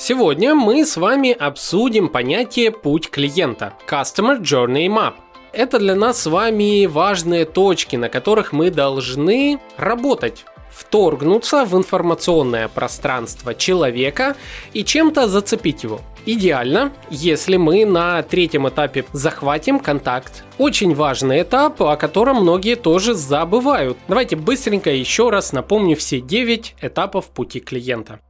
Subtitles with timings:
[0.00, 5.14] Сегодня мы с вами обсудим понятие «путь клиента»– Customer Journey Map.
[5.52, 12.68] Это для нас с вами важные точки, на которых мы должны работать вторгнуться в информационное
[12.68, 14.36] пространство человека
[14.72, 16.00] и чем-то зацепить его.
[16.24, 20.44] Идеально, если мы на третьем этапе захватим контакт.
[20.58, 23.98] Очень важный этап, о котором многие тоже забывают.
[24.06, 28.20] Давайте быстренько еще раз напомню все 9 этапов пути клиента.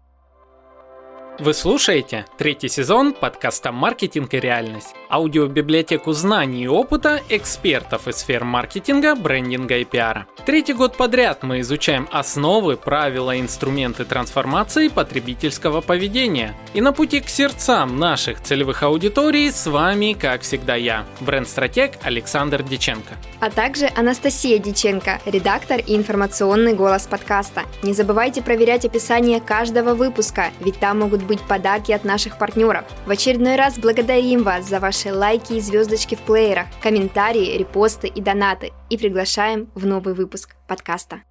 [1.39, 8.45] Вы слушаете третий сезон подкаста «Маркетинг и реальность» аудиобиблиотеку знаний и опыта экспертов из сфер
[8.45, 10.27] маркетинга, брендинга и пиара.
[10.45, 16.55] Третий год подряд мы изучаем основы, правила и инструменты трансформации потребительского поведения.
[16.74, 22.62] И на пути к сердцам наших целевых аудиторий с вами, как всегда, я, бренд-стратег Александр
[22.62, 23.15] Диченко.
[23.41, 27.62] А также Анастасия Диченко, редактор и информационный голос подкаста.
[27.82, 32.84] Не забывайте проверять описание каждого выпуска, ведь там могут быть подарки от наших партнеров.
[33.06, 38.21] В очередной раз благодарим вас за ваши лайки и звездочки в плеерах, комментарии, репосты и
[38.21, 41.23] донаты и приглашаем в новый выпуск подкаста.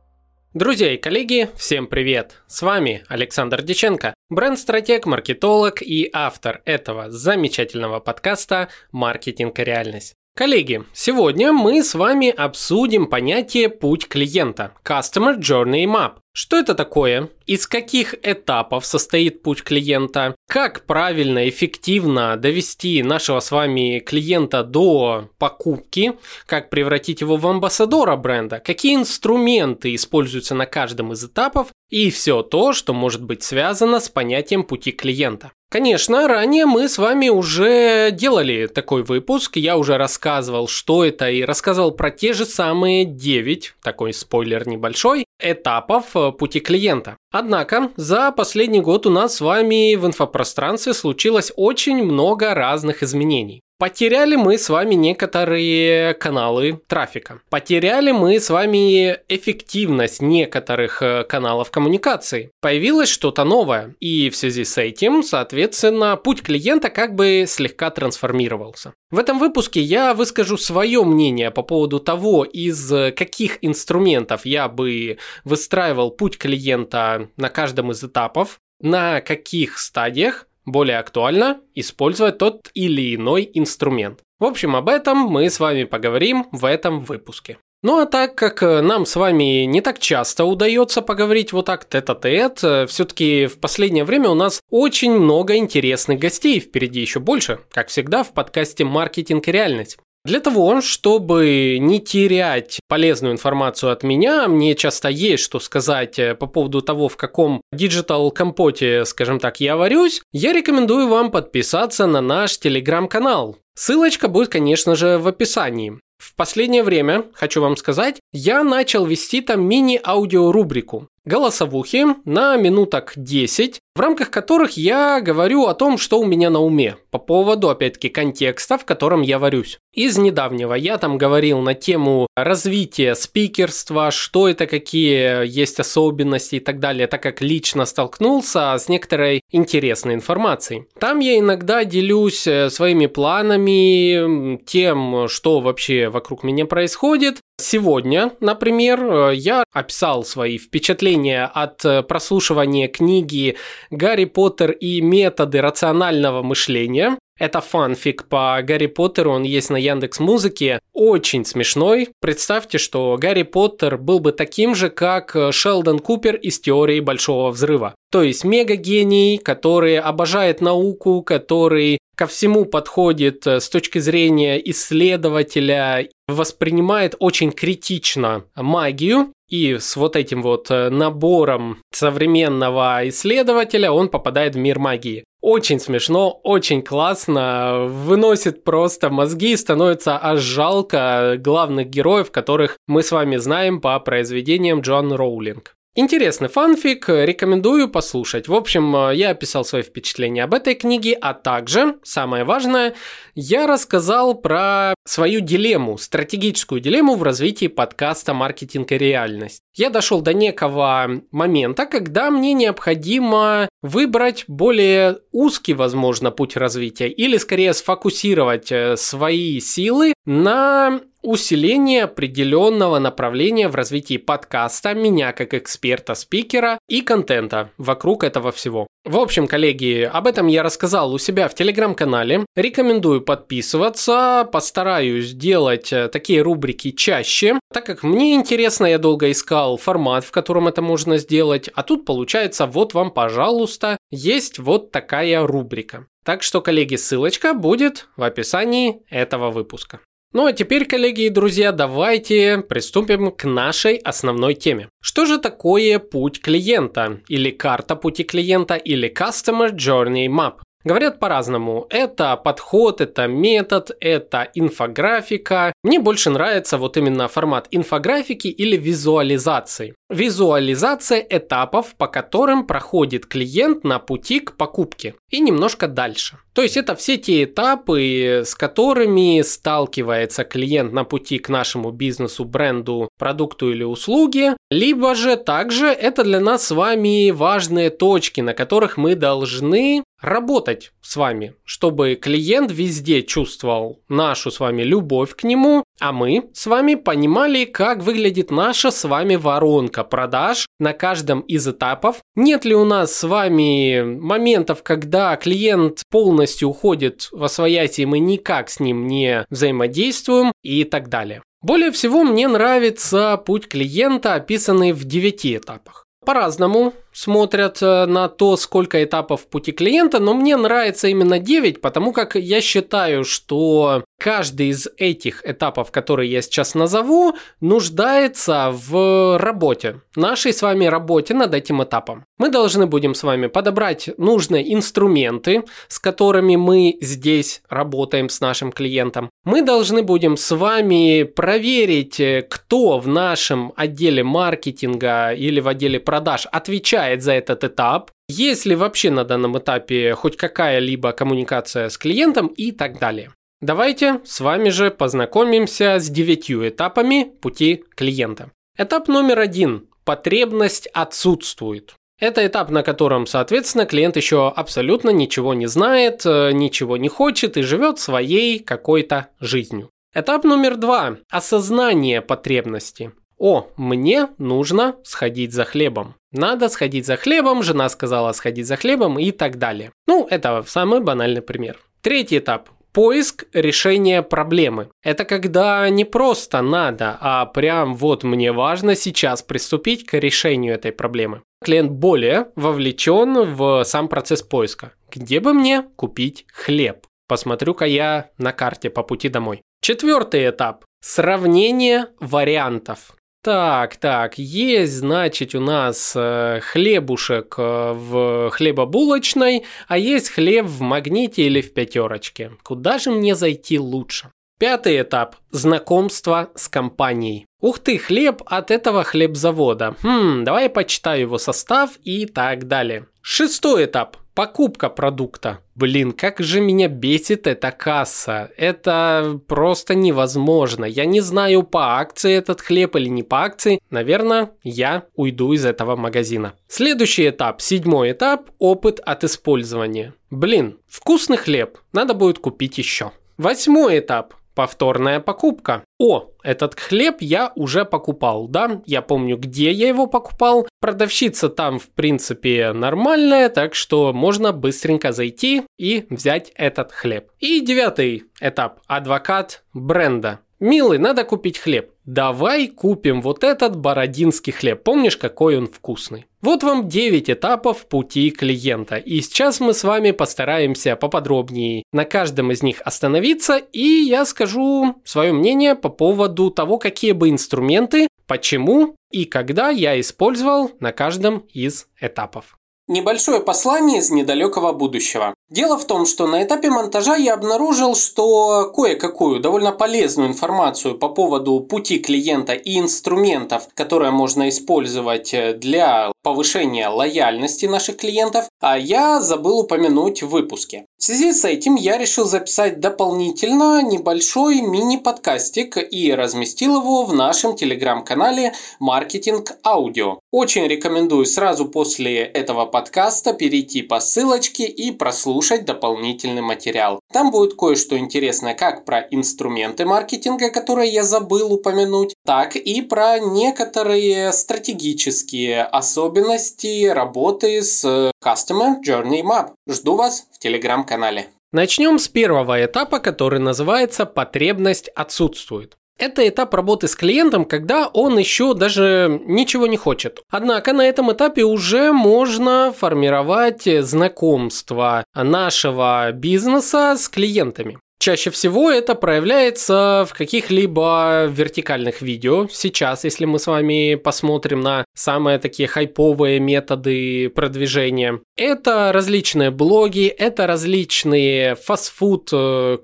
[0.53, 2.41] Друзья и коллеги, всем привет!
[2.47, 10.13] С вами Александр Диченко, бренд-стратег, маркетолог и автор этого замечательного подкаста «Маркетинг и реальность».
[10.35, 16.17] Коллеги, сегодня мы с вами обсудим понятие «путь клиента»– Customer Journey Map.
[16.39, 17.29] Что это такое?
[17.47, 20.35] Из каких этапов состоит путь клиента?
[20.47, 26.13] Как правильно, эффективно довести нашего с вами клиента до покупки?
[26.45, 28.59] Как превратить его в амбассадора бренда?
[28.59, 31.69] Какие инструменты используются на каждом из этапов?
[31.89, 35.53] И все то, что может быть связано с понятием пути клиента.
[35.69, 41.43] Конечно, ранее мы с вами уже делали такой выпуск, я уже рассказывал, что это, и
[41.43, 47.17] рассказывал про те же самые 9, такой спойлер небольшой, этапов пути клиента.
[47.31, 53.61] Однако, за последний год у нас с вами в инфопространстве случилось очень много разных изменений.
[53.79, 57.41] Потеряли мы с вами некоторые каналы трафика.
[57.51, 62.49] Потеряли мы с вами эффективность некоторых э, каналов коммуникации.
[62.59, 63.95] Появилось что-то новое.
[63.99, 68.93] И в связи с этим, соответственно, путь клиента как бы слегка трансформировался.
[69.11, 75.19] В этом выпуске я выскажу свое мнение по поводу того, из каких инструментов я бы
[75.43, 83.15] выстраивал путь клиента на каждом из этапов, на каких стадиях более актуально использовать тот или
[83.15, 84.19] иной инструмент.
[84.39, 87.57] В общем, об этом мы с вами поговорим в этом выпуске.
[87.83, 92.89] Ну а так как нам с вами не так часто удается поговорить вот так тет-а-тет,
[92.89, 98.23] все-таки в последнее время у нас очень много интересных гостей, впереди еще больше, как всегда
[98.23, 99.99] в подкасте «Маркетинг и реальность».
[100.27, 106.35] Для того, чтобы не терять полезную информацию от меня, мне часто есть что сказать э,
[106.35, 112.07] по поводу того, в каком digital компоте, скажем так, я варюсь, я рекомендую вам подписаться
[112.07, 113.55] на наш телеграм-канал.
[113.73, 115.97] Ссылочка будет, конечно же, в описании.
[116.17, 123.79] В последнее время, хочу вам сказать, я начал вести там мини-аудиорубрику голосовухи на минуток 10,
[123.95, 128.09] в рамках которых я говорю о том, что у меня на уме, по поводу, опять-таки,
[128.09, 129.77] контекста, в котором я варюсь.
[129.93, 136.59] Из недавнего я там говорил на тему развития спикерства, что это, какие есть особенности и
[136.59, 140.85] так далее, так как лично столкнулся с некоторой интересной информацией.
[140.99, 149.03] Там я иногда делюсь э, своими планами, тем, что вообще вокруг меня происходит, Сегодня, например,
[149.03, 153.57] э, я описал свои впечатления от э, прослушивания книги
[153.89, 157.17] «Гарри Поттер и методы рационального мышления».
[157.39, 160.79] Это фанфик по Гарри Поттеру, он есть на Яндекс Музыке.
[160.93, 162.09] Очень смешной.
[162.19, 167.49] Представьте, что Гарри Поттер был бы таким же, как э, Шелдон Купер из теории Большого
[167.49, 167.95] Взрыва.
[168.11, 176.09] То есть мега-гений, который обожает науку, который ко всему подходит э, с точки зрения исследователя,
[176.27, 184.55] воспринимает очень критично магию, и с вот этим вот э, набором современного исследователя он попадает
[184.55, 185.23] в мир магии.
[185.39, 193.11] Очень смешно, очень классно, выносит просто мозги, становится аж жалко главных героев, которых мы с
[193.11, 195.76] вами знаем по произведениям Джон Роулинг.
[195.99, 198.47] Интересный фанфик, рекомендую послушать.
[198.47, 202.93] В общем, э, я описал свои впечатления об этой книге, а также, самое важное,
[203.33, 209.63] я рассказал про свою дилемму, стратегическую дилемму в развитии подкаста «Маркетинг и реальность».
[209.75, 217.37] Я дошел до некого момента, когда мне необходимо выбрать более узкий, возможно, путь развития или
[217.37, 226.79] скорее сфокусировать э, свои силы на усиление определенного направления в развитии подкаста, меня как эксперта-спикера
[226.87, 228.87] и контента вокруг этого всего.
[229.03, 232.45] В общем, коллеги, об этом я рассказал у себя в телеграм-канале.
[232.55, 239.75] Рекомендую подписываться, постараюсь делать э, такие рубрики чаще, так как мне интересно, я долго искал
[239.75, 245.45] формат, в котором это можно сделать, а тут получается вот вам, пожалуйста, есть вот такая
[245.45, 246.07] рубрика.
[246.23, 250.01] Так что, коллеги, ссылочка будет в описании этого выпуска.
[250.33, 254.89] Ну а теперь, коллеги и друзья, давайте приступим к нашей основной теме.
[255.01, 260.55] Что же такое путь клиента, или карта пути клиента, или Customer Journey Map?
[260.83, 261.85] Говорят по-разному.
[261.89, 265.73] Это подход, это метод, это инфографика.
[265.83, 269.95] Мне больше нравится вот именно формат инфографики или визуализации.
[270.09, 275.15] Визуализация этапов, по которым проходит клиент на пути к покупке.
[275.29, 276.37] И немножко дальше.
[276.53, 282.45] То есть это все те этапы, с которыми сталкивается клиент на пути к нашему бизнесу,
[282.45, 284.55] бренду, продукту или услуге.
[284.71, 290.93] Либо же также это для нас с вами важные точки, на которых мы должны работать
[291.01, 296.65] с вами, чтобы клиент везде чувствовал нашу с вами любовь к нему, а мы с
[296.65, 302.21] вами понимали, как выглядит наша с вами воронка продаж на каждом из этапов.
[302.35, 308.19] Нет ли у нас с вами моментов, когда клиент полностью уходит во своясь, и мы
[308.19, 311.41] никак с ним не взаимодействуем и так далее.
[311.61, 316.05] Более всего мне нравится путь клиента, описанный в 9 этапах.
[316.25, 322.13] По-разному смотрят э, на то, сколько этапов пути клиента, но мне нравится именно 9, потому
[322.13, 330.01] как я считаю, что каждый из этих этапов, которые я сейчас назову, нуждается в работе,
[330.15, 332.23] нашей с вами работе над этим этапом.
[332.37, 338.71] Мы должны будем с вами подобрать нужные инструменты, с которыми мы здесь работаем с нашим
[338.71, 339.31] клиентом.
[339.43, 345.99] Мы должны будем с вами проверить, э, кто в нашем отделе маркетинга или в отделе
[345.99, 351.89] продаж отвечает отвечает за этот этап, есть ли вообще на данном этапе хоть какая-либо коммуникация
[351.89, 353.31] с клиентом и так далее.
[353.61, 358.51] Давайте с вами же познакомимся с девятью этапами пути клиента.
[358.77, 359.87] Этап номер один.
[360.05, 361.95] Потребность отсутствует.
[362.19, 367.57] Это этап, на котором, соответственно, клиент еще абсолютно ничего не знает, э, ничего не хочет
[367.57, 369.89] и живет своей какой-то жизнью.
[370.15, 371.17] Этап номер два.
[371.29, 373.11] Осознание потребности.
[373.37, 376.15] О, мне нужно сходить за хлебом.
[376.31, 379.91] Надо сходить за хлебом, жена сказала сходить за хлебом и так далее.
[380.07, 381.77] Ну, это самый банальный пример.
[382.01, 382.69] Третий этап.
[382.93, 384.89] Поиск решения проблемы.
[385.03, 390.91] Это когда не просто надо, а прям вот мне важно сейчас приступить к решению этой
[390.91, 391.43] проблемы.
[391.63, 394.93] Клиент более вовлечен в сам процесс поиска.
[395.11, 397.05] Где бы мне купить хлеб?
[397.27, 399.61] Посмотрю-ка я на карте по пути домой.
[399.81, 400.85] Четвертый этап.
[401.01, 403.16] Сравнение вариантов.
[403.47, 410.81] Так, так, есть, значит, у нас э, хлебушек э, в хлебобулочной, а есть хлеб в
[410.81, 412.51] магните или в пятерочке.
[412.61, 414.31] Куда же мне зайти лучше?
[414.59, 417.45] Пятый этап– знакомство с компанией.
[417.61, 419.95] Ух ты, хлеб от этого хлебзавода.
[420.03, 423.07] Хм, давай я почитаю его состав и так далее.
[423.21, 425.61] Шестой этап Покупка продукта.
[425.73, 428.51] Блин, как же меня бесит эта касса.
[428.55, 430.85] Это просто невозможно.
[430.85, 433.79] Я не знаю, по акции этот хлеб или не по акции.
[433.89, 436.53] Наверное, я уйду из этого магазина.
[436.67, 440.13] Следующий этап, седьмой этап, опыт от использования.
[440.29, 441.79] Блин, вкусный хлеб.
[441.91, 443.13] Надо будет купить еще.
[443.39, 444.35] Восьмой этап.
[444.57, 445.83] Повторная покупка.
[445.99, 448.81] О, этот хлеб я уже покупал, да?
[448.87, 450.67] Я помню, где я его покупал.
[450.81, 457.29] Продавщица там, в принципе, нормальная, так что можно быстренько зайти и взять этот хлеб.
[457.37, 458.79] И девятый этап.
[458.87, 460.39] Адвокат бренда.
[460.59, 461.91] Милый, надо купить хлеб.
[462.07, 464.81] Давай купим вот этот бородинский хлеб.
[464.81, 466.25] Помнишь, какой он вкусный?
[466.41, 468.95] Вот вам 9 этапов пути клиента.
[468.95, 473.57] И сейчас мы с вами постараемся поподробнее на каждом из них остановиться.
[473.57, 479.99] И я скажу свое мнение по поводу того, какие бы инструменты, почему и когда я
[479.99, 482.57] использовал на каждом из этапов.
[482.89, 485.33] Небольшое послание из недалекого будущего.
[485.49, 491.09] Дело в том, что на этапе монтажа я обнаружил, что кое-какую довольно полезную информацию по
[491.09, 499.19] поводу пути клиента и инструментов, которые можно использовать для повышения лояльности наших клиентов, а я
[499.19, 500.85] забыл упомянуть в выпуске.
[500.99, 507.55] В связи с этим я решил записать дополнительно небольшой мини-подкастик и разместил его в нашем
[507.55, 510.21] телеграм-канале «Маркетинг Аудио».
[510.31, 516.99] Очень рекомендую сразу после этого подкаста перейти по ссылочке и прослушать дополнительный материал.
[517.11, 523.19] Там будет кое-что интересное как про инструменты маркетинга, которые я забыл упомянуть, так и про
[523.19, 529.51] некоторые стратегические особенности работы с Customer Journey Map.
[529.67, 531.27] Жду вас в телеграм-канале.
[531.53, 535.77] Начнем с первого этапа, который называется «потребность отсутствует».
[535.97, 540.21] Это этап работы с клиентом, когда он еще даже ничего не хочет.
[540.29, 547.79] Однако на этом этапе уже можно формировать знакомство нашего бизнеса с клиентами.
[547.99, 552.47] Чаще всего это проявляется в каких-либо вертикальных видео.
[552.51, 560.05] Сейчас, если мы с вами посмотрим на самые такие хайповые методы продвижения, это различные блоги,
[560.07, 562.77] это различные фастфуд э,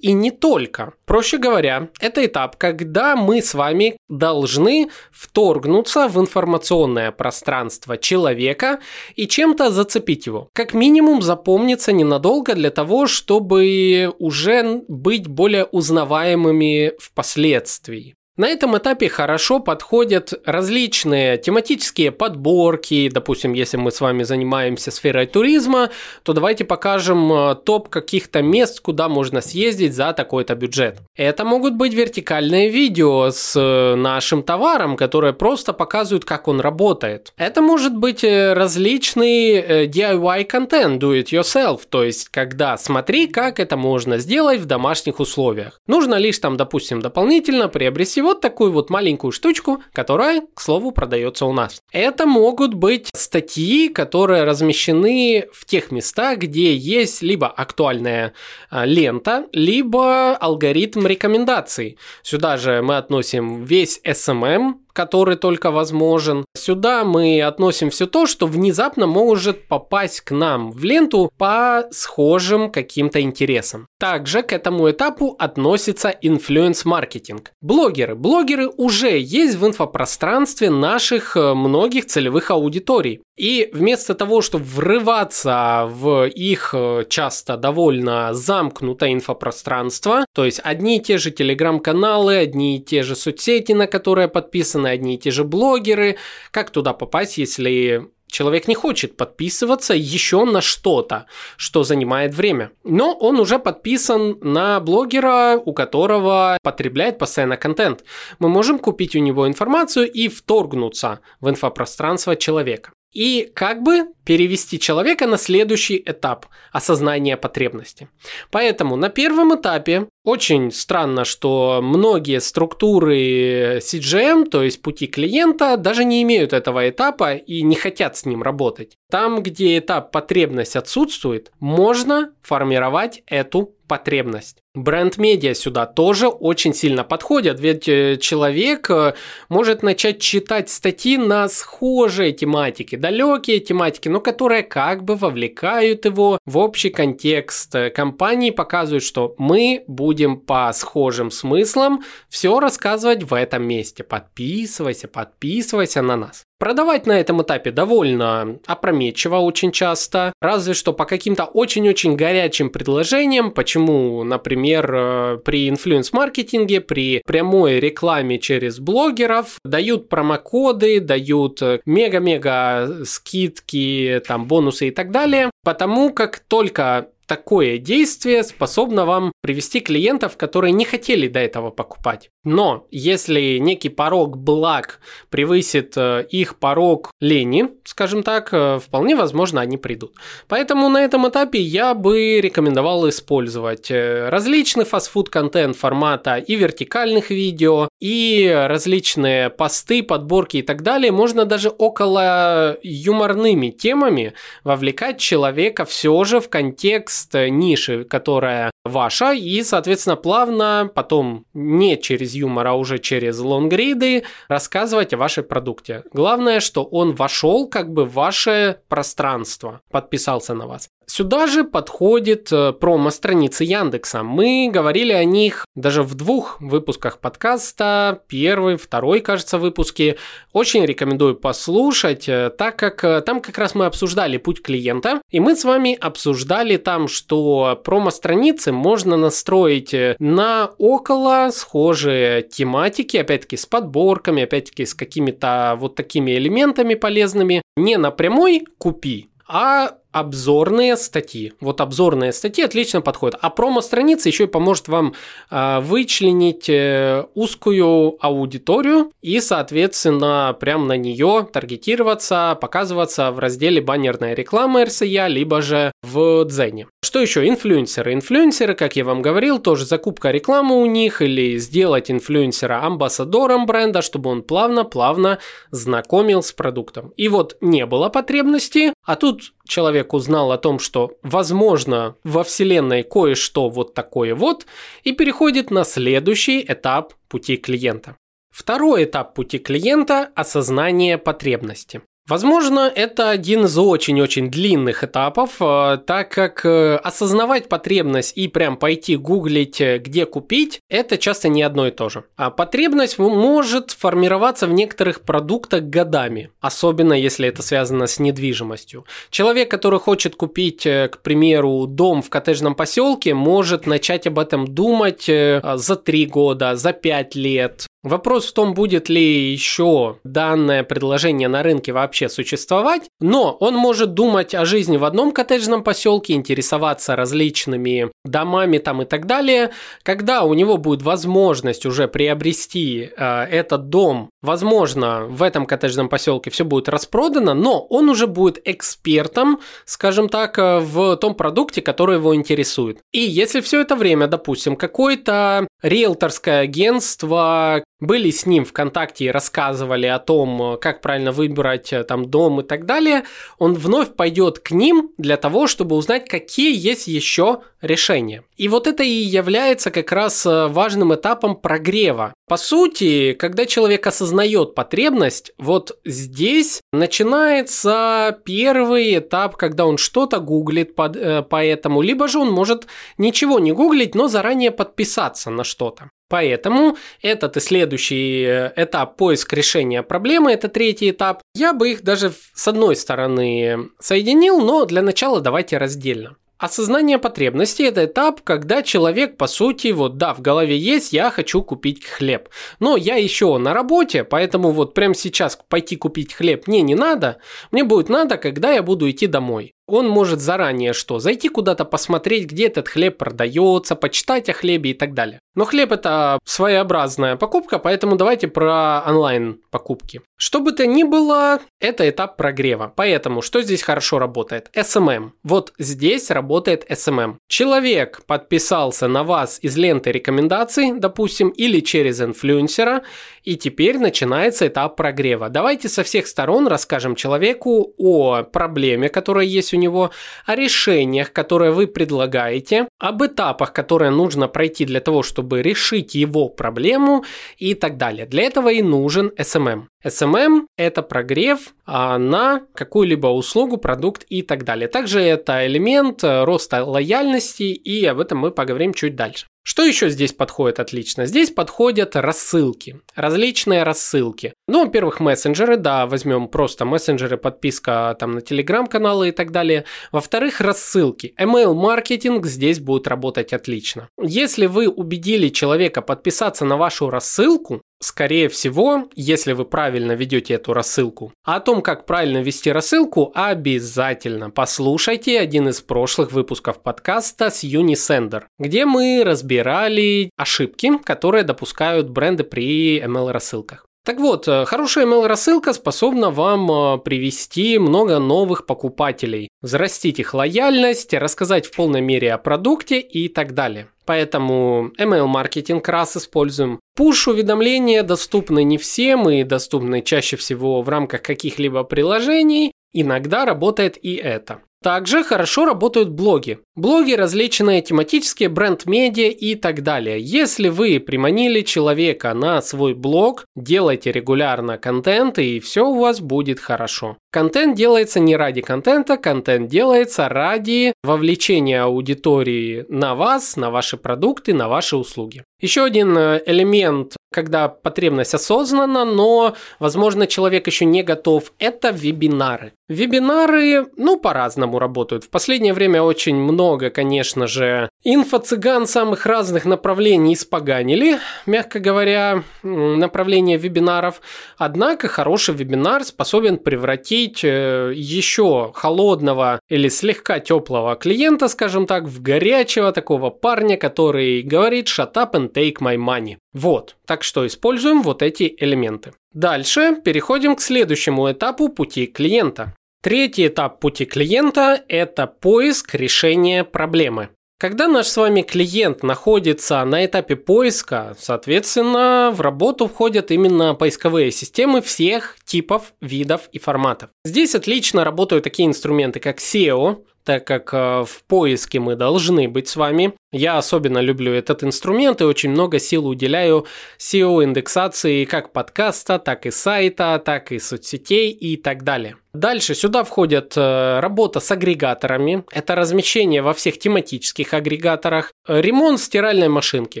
[0.00, 0.92] и не только.
[1.04, 8.78] Проще говоря, это этап, когда мы с вами должны вторгнуться в информационное пространство человека
[9.16, 10.48] и чем-то зацепить его.
[10.52, 18.14] Как минимум запомниться ненадолго для того, чтобы уже быть более узнаваемыми впоследствии.
[18.38, 23.10] На этом этапе хорошо подходят различные тематические подборки.
[23.12, 25.90] Допустим, если мы с вами занимаемся сферой туризма,
[26.22, 30.98] то давайте покажем э, топ каких-то мест, куда можно съездить за такой-то бюджет.
[31.16, 37.32] Это могут быть вертикальные видео с э, нашим товаром, которые просто показывают, как он работает.
[37.38, 43.58] Это может быть э, различный DIY контент, do it yourself, то есть когда смотри, как
[43.58, 45.80] это можно сделать в домашних условиях.
[45.88, 51.46] Нужно лишь там, допустим, дополнительно приобрести вот такую вот маленькую штучку, которая, к слову, продается
[51.46, 51.82] у нас.
[51.92, 58.34] Это могут быть статьи, которые размещены в тех местах, где есть либо актуальная
[58.68, 61.96] а, лента, либо алгоритм рекомендаций.
[62.22, 66.44] Сюда же мы относим весь SMM, который только возможен.
[66.56, 72.72] Сюда мы относим все то, что внезапно может попасть к нам в ленту по схожим
[72.72, 73.86] каким-то интересам.
[74.00, 77.52] Также к этому этапу относится инфлюенс-маркетинг.
[77.60, 78.16] Блогеры.
[78.16, 83.20] Блогеры уже есть в инфопространстве наших э, многих целевых аудиторий.
[83.38, 90.98] И вместо того, чтобы врываться в их э, часто довольно замкнутое инфопространство, то есть одни
[90.98, 95.30] и те же телеграм-каналы, одни и те же соцсети, на которые подписаны одни и те
[95.30, 96.16] же блогеры,
[96.50, 101.24] как туда попасть, если Человек не хочет подписываться еще на что-то,
[101.56, 102.72] что занимает время.
[102.84, 108.04] Но он уже подписан на блогера, у которого потребляет постоянно контент.
[108.38, 114.78] Мы можем купить у него информацию и вторгнуться в инфопространство человека и как бы перевести
[114.78, 118.08] человека на следующий этап осознания потребности.
[118.50, 126.04] Поэтому на первом этапе очень странно, что многие структуры CGM, то есть пути клиента, даже
[126.04, 128.96] не имеют этого этапа и не хотят с ним работать.
[129.10, 134.58] Там, где этап потребность отсутствует, можно формировать эту потребность.
[134.74, 139.14] Бренд-медиа сюда тоже очень сильно подходят, ведь э, человек э,
[139.48, 146.38] может начать читать статьи на схожие тематики, далекие тематики, но которые как бы вовлекают его
[146.44, 153.64] в общий контекст компании, показывают, что мы будем по схожим смыслам все рассказывать в этом
[153.64, 154.04] месте.
[154.04, 156.44] Подписывайся, подписывайся на нас.
[156.58, 163.52] Продавать на этом этапе довольно опрометчиво очень часто, разве что по каким-то очень-очень горячим предложениям,
[163.52, 173.04] почему, например, э, при инфлюенс-маркетинге, при прямой рекламе через блогеров дают промокоды, дают э, мега-мега
[173.04, 180.36] скидки, там бонусы и так далее, потому как только такое действие способно вам привести клиентов,
[180.36, 182.30] которые не хотели до этого покупать.
[182.48, 189.60] Но если некий порог благ превысит э, их порог лени, скажем так, э, вполне возможно
[189.60, 190.14] они придут.
[190.48, 197.90] Поэтому на этом этапе я бы рекомендовал использовать э, различный фастфуд-контент формата и вертикальных видео,
[198.00, 201.12] и различные посты, подборки и так далее.
[201.12, 204.32] Можно даже около юморными темами
[204.64, 212.34] вовлекать человека все же в контекст ниши, которая ваша, и, соответственно, плавно потом не через
[212.34, 216.04] юмор, а уже через лонгриды рассказывать о вашей продукте.
[216.12, 220.90] Главное, что он вошел как бы в ваше пространство, подписался на вас.
[221.10, 224.22] Сюда же подходит э, промо-страницы Яндекса.
[224.22, 228.20] Мы говорили о них даже в двух выпусках подкаста.
[228.28, 230.18] Первый, второй, кажется, выпуски.
[230.52, 235.22] Очень рекомендую послушать, э, так как э, там как раз мы обсуждали путь клиента.
[235.30, 243.56] И мы с вами обсуждали там, что промо-страницы можно настроить на около схожие тематики, опять-таки
[243.56, 247.62] с подборками, опять-таки с какими-то вот такими элементами полезными.
[247.78, 251.52] Не напрямую купи, а обзорные статьи.
[251.60, 253.38] Вот обзорные статьи отлично подходят.
[253.40, 255.14] А промо-страница еще и поможет вам
[255.50, 264.34] э, вычленить э, узкую аудиторию и, соответственно, прям на нее таргетироваться, показываться в разделе баннерная
[264.34, 266.86] реклама RSA, либо же в Дзене.
[267.02, 267.46] Что еще?
[267.46, 268.12] Инфлюенсеры.
[268.12, 274.02] Инфлюенсеры, как я вам говорил, тоже закупка рекламы у них или сделать инфлюенсера амбассадором бренда,
[274.02, 275.38] чтобы он плавно-плавно
[275.70, 277.12] знакомил с продуктом.
[277.16, 283.04] И вот не было потребности, а тут человек узнал о том, что возможно во Вселенной
[283.04, 284.66] кое-что вот такое вот,
[285.04, 288.16] и переходит на следующий этап пути клиента.
[288.50, 292.00] Второй этап пути клиента– осознание потребности.
[292.28, 298.76] Возможно, это один из очень-очень длинных этапов, э, так как э, осознавать потребность и прям
[298.76, 302.24] пойти гуглить, э, где купить, это часто не одно и то же.
[302.36, 309.06] А потребность может формироваться в некоторых продуктах годами, особенно если это связано с недвижимостью.
[309.30, 315.24] Человек, который хочет купить, к примеру, дом в коттеджном поселке, может начать об этом думать
[315.24, 321.64] за три года, за пять лет, Вопрос в том, будет ли еще данное предложение на
[321.64, 328.12] рынке вообще существовать, но он может думать о жизни в одном коттеджном поселке, интересоваться различными
[328.24, 329.72] домами там и так далее.
[330.04, 336.50] Когда у него будет возможность уже приобрести э, этот дом, возможно, в этом коттеджном поселке
[336.50, 342.16] все будет распродано, но он уже будет экспертом, скажем так, э, в том продукте, который
[342.18, 343.00] его интересует.
[343.12, 349.30] И если все это время, допустим, какое-то риэлторское агентство были с ним в контакте и
[349.30, 353.24] рассказывали о том, как правильно выбрать э, там дом и так далее,
[353.58, 358.44] он вновь пойдет к ним для того, чтобы узнать, какие есть еще решения.
[358.56, 362.34] И вот это и является как раз э, важным этапом прогрева.
[362.48, 370.94] По сути, когда человек осознает потребность, вот здесь начинается первый этап, когда он что-то гуглит
[370.94, 372.86] под, э, по этому, либо же он может
[373.18, 376.10] ничего не гуглить, но заранее подписаться на что-то.
[376.28, 382.02] Поэтому этот и следующий э, этап поиск решения проблемы, это третий этап, я бы их
[382.02, 386.36] даже с одной стороны соединил, но для начала давайте раздельно.
[386.58, 391.62] Осознание потребностей– это этап, когда человек, по сути, вот да, в голове есть, я хочу
[391.62, 392.48] купить хлеб.
[392.80, 397.38] Но я еще на работе, поэтому вот прямо сейчас пойти купить хлеб мне не надо.
[397.70, 401.18] Мне будет надо, когда я буду идти домой он может заранее что?
[401.18, 405.40] Зайти куда-то посмотреть, где этот хлеб продается, почитать о хлебе и так далее.
[405.58, 410.20] Но хлеб это своеобразная покупка, поэтому давайте про онлайн покупки.
[410.36, 412.92] Что бы то ни было, это этап прогрева.
[412.94, 414.70] Поэтому что здесь хорошо работает?
[414.72, 415.32] SMM.
[415.42, 417.38] Вот здесь работает SMM.
[417.48, 423.02] Человек подписался на вас из ленты рекомендаций, допустим, или через инфлюенсера,
[423.42, 425.48] и теперь начинается этап прогрева.
[425.48, 430.12] Давайте со всех сторон расскажем человеку о проблеме, которая есть у него,
[430.46, 436.48] о решениях, которые вы предлагаете, об этапах, которые нужно пройти для того, чтобы решить его
[436.48, 437.24] проблему
[437.56, 438.26] и так далее.
[438.26, 439.84] Для этого и нужен SMM.
[440.04, 444.88] SMM– это прогрев а, на какую-либо услугу, продукт и так далее.
[444.88, 449.46] Также это элемент э, роста лояльности, и об этом мы поговорим чуть дальше.
[449.70, 451.26] Что еще здесь подходит отлично?
[451.26, 454.54] Здесь подходят рассылки, различные рассылки.
[454.66, 459.84] Ну, во-первых, мессенджеры, да, возьмем просто мессенджеры, подписка там на телеграм-каналы и так далее.
[460.10, 461.34] Во-вторых, рассылки.
[461.38, 464.08] Email-маркетинг здесь будет работать отлично.
[464.18, 470.72] Если вы убедили человека подписаться на вашу рассылку, Скорее всего, если вы правильно ведете эту
[470.72, 471.32] рассылку.
[471.44, 477.64] А о том, как правильно вести рассылку, обязательно послушайте один из прошлых выпусков подкаста с
[477.64, 483.87] Unisender, где мы разбирали ошибки, которые допускают бренды при ML-рассылках.
[484.08, 491.12] Так вот, э, хорошая email-рассылка способна вам э, привести много новых покупателей, взрастить их лояльность,
[491.12, 493.88] рассказать в полной мере о продукте и так далее.
[494.06, 496.80] Поэтому email-маркетинг раз используем.
[496.96, 502.72] Пуш-уведомления доступны не всем и доступны чаще всего в рамках каких-либо приложений.
[502.94, 504.62] Иногда работает и это.
[504.82, 506.60] Также хорошо работают блоги.
[506.76, 510.18] Блоги различные, тематические, бренд-медиа и так далее.
[510.20, 516.60] Если вы приманили человека на свой блог, делайте регулярно контент и все у вас будет
[516.60, 517.16] хорошо.
[517.32, 524.54] Контент делается не ради контента, контент делается ради вовлечения аудитории на вас, на ваши продукты,
[524.54, 525.42] на ваши услуги.
[525.60, 532.72] Еще один э, элемент когда потребность осознанна, но, возможно, человек еще не готов, это вебинары.
[532.88, 535.24] Вебинары, ну, по-разному работают.
[535.24, 543.58] В последнее время очень много, конечно же, инфо-цыган самых разных направлений испоганили, мягко говоря, направление
[543.58, 544.22] вебинаров.
[544.56, 552.22] Однако хороший вебинар способен превратить э, еще холодного или слегка теплого клиента, скажем так, в
[552.22, 556.38] горячего такого парня, который говорит «shut up and take my money».
[556.52, 559.12] Вот, так что используем вот эти элементы.
[559.32, 562.74] Дальше переходим к следующему этапу пути клиента.
[563.02, 567.28] Третий этап пути клиента– это поиск решения проблемы.
[567.60, 574.30] Когда наш с вами клиент находится на этапе поиска, соответственно, в работу входят именно поисковые
[574.30, 577.10] системы всех типов, видов и форматов.
[577.24, 582.68] Здесь отлично работают такие инструменты, как SEO, так как э, в поиске мы должны быть
[582.68, 583.14] с вами.
[583.32, 586.66] Я особенно люблю этот инструмент и очень много сил уделяю
[586.98, 592.16] SEO-индексации как подкаста, так и сайта, так и соцсетей и так далее.
[592.32, 595.44] Дальше сюда входит э, работа с агрегаторами.
[595.50, 598.32] Это размещение во всех тематических агрегаторах.
[598.46, 600.00] Ремонт стиральной машинки.